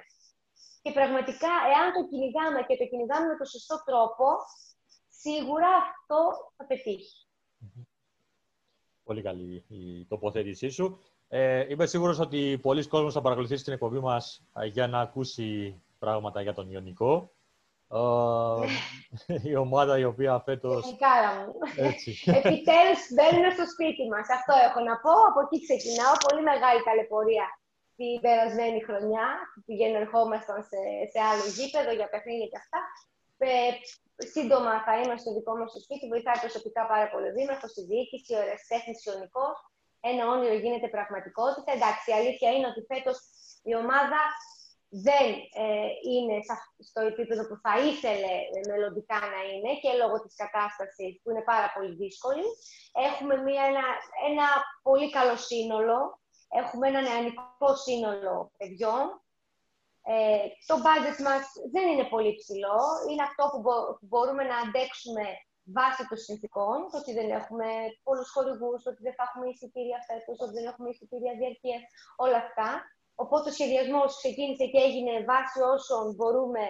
[0.82, 4.26] Και πραγματικά, εάν το κυνηγάμε και το κυνηγάμε με τον σωστό τρόπο,
[5.22, 6.18] σίγουρα αυτό
[6.56, 7.16] θα πετύχει.
[9.04, 10.86] Πολύ καλή η τοποθέτησή σου.
[11.28, 15.82] Ε, είμαι σίγουρος ότι πολλοί κόσμος θα παρακολουθήσει την εκπομπή μας ε, για να ακούσει
[15.98, 17.32] πράγματα για τον Ιωνικό
[19.50, 20.82] η ομάδα η οποία φέτος.
[20.92, 21.52] Η κάρα μου.
[22.40, 24.26] Επιτέλους μπαίνουμε στο σπίτι μας.
[24.38, 25.12] Αυτό έχω να πω.
[25.28, 26.14] Από εκεί ξεκινάω.
[26.26, 27.46] Πολύ μεγάλη ταλαιπωρία
[27.98, 29.26] την περασμένη χρονιά.
[29.66, 30.80] Πηγαίνω, ερχόμασταν σε,
[31.12, 32.80] σε άλλο γήπεδο για παιχνίδια και αυτά.
[33.50, 33.72] Ε,
[34.34, 36.04] σύντομα θα είμαστε στο δικό μας το σπίτι.
[36.12, 39.46] Βοηθάει προσωπικά πάρα πολύ ο Δήμαρχος, η διοίκηση, ο ερασιτέχνη, ο
[40.10, 41.70] Ένα όνειρο γίνεται πραγματικότητα.
[41.76, 43.16] Εντάξει, η αλήθεια είναι ότι φέτος
[43.70, 44.20] η ομάδα
[44.88, 45.28] δεν
[45.64, 46.36] ε, είναι
[46.78, 48.34] στο επίπεδο που θα ήθελε
[48.68, 52.46] μελλοντικά να είναι και λόγω της κατάστασης που είναι πάρα πολύ δύσκολη.
[53.08, 53.84] Έχουμε μια, ένα,
[54.30, 54.46] ένα
[54.82, 56.20] πολύ καλό σύνολο.
[56.60, 59.04] Έχουμε ένα νεανικό σύνολο παιδιών.
[60.10, 62.80] Ε, το budget μας δεν είναι πολύ ψηλό.
[63.08, 63.60] Είναι αυτό που,
[64.08, 65.24] μπορούμε να αντέξουμε
[65.76, 67.68] βάσει των συνθήκων, ότι δεν έχουμε
[68.02, 71.82] πολλούς χορηγούς, ότι δεν θα έχουμε εισιτήρια φέτος, ότι δεν έχουμε εισιτήρια διαρκείας,
[72.16, 72.68] όλα αυτά.
[73.22, 76.64] Οπότε ο σχεδιασμός ξεκίνησε και έγινε βάσει όσων μπορούμε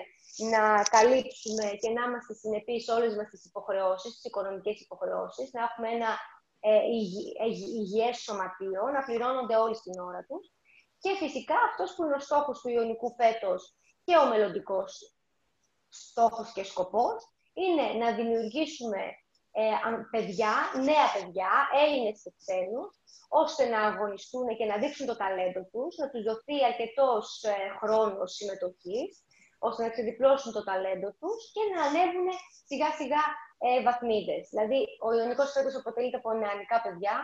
[0.52, 5.62] να καλύψουμε και να είμαστε συνεπείς σε όλες μας τις υποχρεώσεις, τις οικονομικές υποχρεώσεις, να
[5.62, 6.10] έχουμε ένα
[6.60, 6.74] ε,
[7.44, 7.46] ε
[7.80, 10.44] υγιές σωματείο, να πληρώνονται όλοι στην ώρα τους.
[11.02, 13.60] Και φυσικά αυτός που είναι ο στόχος του Ιωνικού φέτος
[14.04, 14.90] και ο μελλοντικός
[15.88, 17.18] στόχος και σκοπός
[17.52, 19.27] είναι να δημιουργήσουμε ε,
[20.10, 20.52] παιδιά,
[20.88, 21.50] νέα παιδιά,
[21.82, 22.90] Έλληνες και ξένους,
[23.28, 28.32] ώστε να αγωνιστούν και να δείξουν το ταλέντο τους, να τους δοθεί αρκετός ε, χρόνος
[28.32, 29.10] συμμετοχής,
[29.58, 32.28] ώστε να ξεδιπλώσουν το ταλέντο τους και να ανέβουν
[32.66, 33.22] σιγά σιγά
[33.66, 34.48] ε, βαθμίδες.
[34.50, 37.16] Δηλαδή, ο Ιωνικός φέτος αποτελείται από νεανικά παιδιά,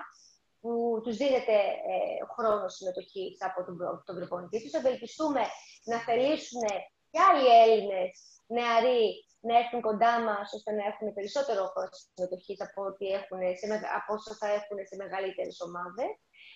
[0.61, 1.57] που τους δίνεται
[1.93, 1.97] ε,
[2.35, 4.73] χρόνος συμμετοχής από τον, τον προπονητή τους.
[4.73, 5.43] Ευελπιστούμε
[5.85, 6.65] να θελήσουν
[7.11, 8.11] και άλλοι Έλληνες
[8.47, 13.67] νεαροί να έρθουν κοντά μας ώστε να έχουν περισσότερο χρόνο συμμετοχής από, ό,τι έχουν, σε,
[13.99, 16.11] από όσο θα έχουν σε μεγαλύτερες ομάδες.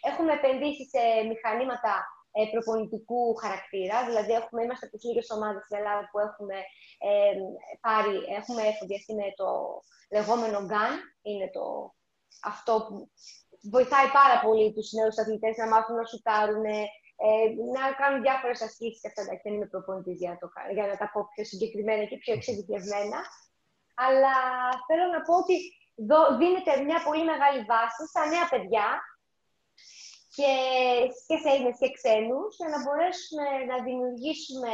[0.08, 1.94] Έχουμε επενδύσει σε μηχανήματα
[2.38, 6.56] ε, προπονητικού χαρακτήρα, δηλαδή έχουμε, είμαστε από τις λίγες ομάδες στην Ελλάδα που έχουμε
[7.08, 7.32] ε,
[7.86, 9.48] πάρει, έχουμε εφοδιαστεί με το
[10.16, 10.94] λεγόμενο GAN,
[11.28, 11.64] είναι το,
[12.52, 12.96] αυτό που
[13.74, 16.66] βοηθάει πάρα πολύ τους νέους αθλητές να μάθουν να σουτάρουν,
[17.26, 17.46] ε,
[17.76, 19.20] να κάνουν διάφορες ασκήσεις και αυτά.
[19.22, 20.46] Εντάξει, δεν είμαι προπονητής για, το,
[20.76, 23.18] για να τα πω πιο συγκεκριμένα και πιο εξειδικευμένα.
[24.06, 24.34] Αλλά
[24.86, 25.56] θέλω να πω ότι
[26.40, 28.86] δίνεται μια πολύ μεγάλη βάση στα νέα παιδιά
[30.36, 30.52] και,
[31.26, 34.72] και σε Έλληνες και ξένους για να μπορέσουμε να δημιουργήσουμε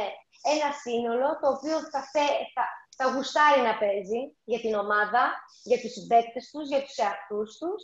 [0.53, 2.01] ένα σύνολο το οποίο θα,
[2.55, 2.65] θα,
[2.97, 4.21] θα γουστάρει να παίζει
[4.51, 5.23] για την ομάδα,
[5.69, 7.81] για τους συμπαίκτες τους, για τους εαυτούς τους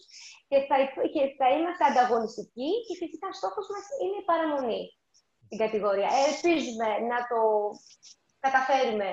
[0.49, 0.76] και θα,
[1.14, 4.84] και θα είμαστε ανταγωνιστικοί και φυσικά στόχος μας είναι η παραμονή
[5.45, 6.09] στην κατηγορία.
[6.28, 7.41] Ελπίζουμε να το
[8.45, 9.09] καταφέρουμε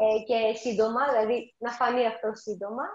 [0.00, 2.86] ε, και σύντομα, δηλαδή να φανεί αυτό σύντομα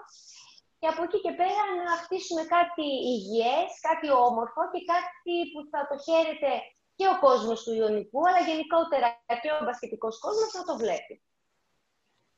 [0.78, 5.80] και από εκεί και πέρα να χτίσουμε κάτι υγιές, κάτι όμορφο και κάτι που θα
[5.90, 6.52] το χαίρεται
[6.98, 9.08] και ο κόσμος του Ιωνικού, αλλά γενικότερα
[9.42, 11.14] και ο μπασκετικός κόσμος να το βλέπει.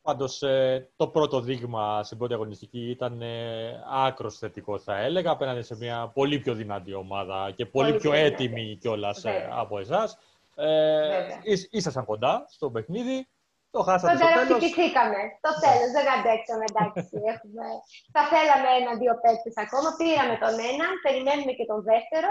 [0.04, 5.62] Πάντως, ε, το πρώτο δείγμα στην πρώτη αγωνιστική ήταν ε, άκρος θετικό, θα έλεγα, απέναντι
[5.62, 10.18] σε μια πολύ πιο δυνατή ομάδα και πολύ, πιο έτοιμη κιόλας ε, από εσάς.
[10.54, 11.28] Ε,
[11.70, 13.28] ήσασταν κοντά στο παιχνίδι.
[13.70, 14.60] Το χάσατε στο τέλος.
[14.64, 15.20] Κοιτήκαμε.
[15.46, 17.14] Το τέλος, δεν αντέξαμε, εντάξει.
[17.32, 17.66] Έχουμε...
[18.14, 19.88] Θα θέλαμε ένα-δύο παίκτες ακόμα.
[20.00, 22.30] Πήραμε τον έναν, περιμένουμε και τον δεύτερο.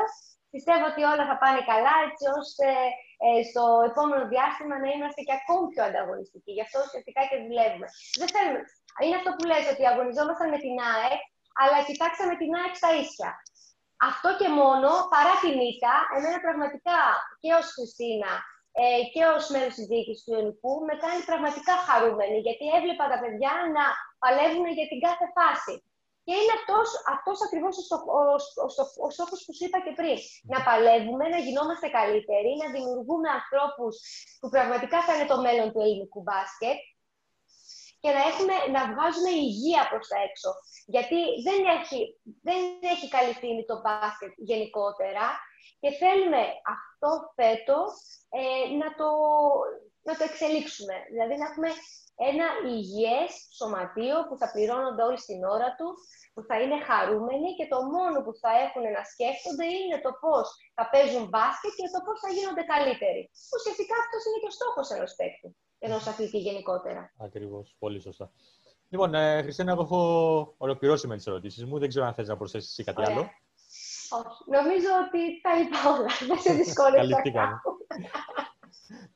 [0.56, 2.68] Πιστεύω ότι όλα θα πάνε καλά, έτσι ώστε
[3.26, 6.52] ε, στο επόμενο διάστημα να είμαστε και ακόμη πιο ανταγωνιστικοί.
[6.58, 7.88] Γι' αυτό ουσιαστικά και δουλεύουμε.
[8.20, 8.62] Δεν θέλουμε.
[9.02, 11.22] Είναι αυτό που λες, ότι αγωνιζόμασταν με την ΑΕΚ,
[11.62, 13.30] αλλά κοιτάξαμε την ΑΕΚ στα ίσια.
[14.10, 17.02] Αυτό και μόνο, παρά την ήττα, εμένα πραγματικά
[17.42, 18.34] και ως Χριστίνα
[18.82, 23.18] ε, και ως μέρο της διοίκησης του Ιωνικού με κάνει πραγματικά χαρούμενη, γιατί έβλεπα τα
[23.22, 23.86] παιδιά να
[24.24, 25.74] παλεύουν για την κάθε φάση.
[26.26, 28.22] Και είναι αυτός, αυτός ακριβώς ο, ο,
[28.66, 28.68] ο,
[29.06, 30.18] ο στόχος που σου είπα και πριν.
[30.52, 33.94] Να παλεύουμε, να γινόμαστε καλύτεροι, να δημιουργούμε ανθρώπους
[34.40, 36.80] που πραγματικά θα είναι το μέλλον του ελληνικού μπάσκετ
[38.04, 40.50] και να, έχουμε, να βγάζουμε υγεία προς τα έξω.
[40.94, 42.00] Γιατί δεν έχει,
[42.48, 42.62] δεν
[42.94, 45.26] έχει καλή φήμη το μπάσκετ γενικότερα
[45.82, 46.44] και θέλουμε
[46.76, 47.92] αυτό φέτος
[48.40, 49.10] ε, να, το,
[50.08, 50.96] να το εξελίξουμε.
[51.14, 51.70] Δηλαδή να έχουμε
[52.30, 55.98] ένα υγιές σωματείο που θα πληρώνονται όλοι στην ώρα τους,
[56.34, 60.46] που θα είναι χαρούμενοι και το μόνο που θα έχουν να σκέφτονται είναι το πώς
[60.78, 63.22] θα παίζουν μπάσκετ και το πώς θα γίνονται καλύτεροι.
[63.56, 65.48] Ουσιαστικά αυτός είναι και ο στόχος ενός παίκτη,
[65.88, 67.02] ενός αθλητή γενικότερα.
[67.28, 68.26] Ακριβώς, πολύ σωστά.
[68.94, 70.00] Λοιπόν, ε, Χριστίνα, εγώ έχω
[70.58, 71.80] ολοκληρώσει με τις ερωτήσεις μου.
[71.80, 73.22] Δεν ξέρω αν θες να προσθέσεις κάτι άλλο.
[74.20, 74.44] Όχι.
[74.58, 76.12] Νομίζω ότι τα είπα όλα.
[76.28, 77.22] Δεν σε δυσκόλεψα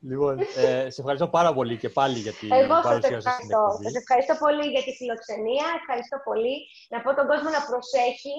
[0.09, 3.83] Λοιπόν, ε, σε ευχαριστώ πάρα πολύ και πάλι για την Εγώ παρουσία σας στην εκπομπή.
[3.87, 5.65] Σας ευχαριστώ πολύ για τη φιλοξενία.
[5.79, 6.55] Ευχαριστώ πολύ.
[6.91, 8.37] Να πω τον κόσμο να προσέχει,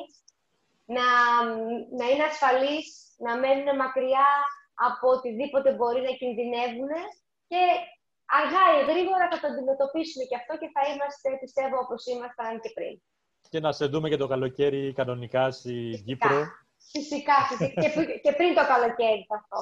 [0.96, 1.06] να,
[1.98, 2.86] να είναι ασφαλής,
[3.26, 4.28] να μένουν μακριά
[4.88, 6.92] από οτιδήποτε μπορεί να κινδυνεύουν
[7.50, 7.62] και
[8.38, 12.70] αργά ή γρήγορα θα το αντιμετωπίσουμε και αυτό και θα είμαστε, πιστεύω, όπως ήμασταν και
[12.76, 12.94] πριν.
[13.52, 16.38] Και να σε δούμε και το καλοκαίρι κανονικά στην Κύπρο.
[16.92, 17.80] Φυσικά, φυσικά.
[17.82, 17.90] και,
[18.24, 19.60] και πριν το καλοκαίρι θα αυτό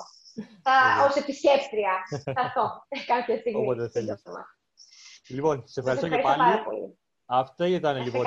[0.62, 1.92] θα, ως επισκέπτρια
[2.24, 3.60] θα έρθω κάποια στιγμή.
[3.60, 4.22] Όποτε θέλεις.
[5.28, 6.42] Λοιπόν, σε ευχαριστώ και πάλι.
[7.28, 8.24] Αυτή ήταν λοιπόν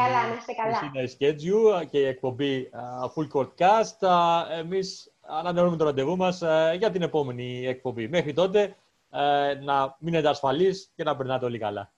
[0.93, 2.69] η Schedule και η εκπομπή
[3.15, 4.07] Full Court Cast.
[4.51, 6.37] Εμείς ανανεώνουμε το ραντεβού μας
[6.77, 8.07] για την επόμενη εκπομπή.
[8.07, 8.75] Μέχρι τότε,
[9.63, 11.93] να μείνετε ασφαλείς και να περνάτε όλοι καλά.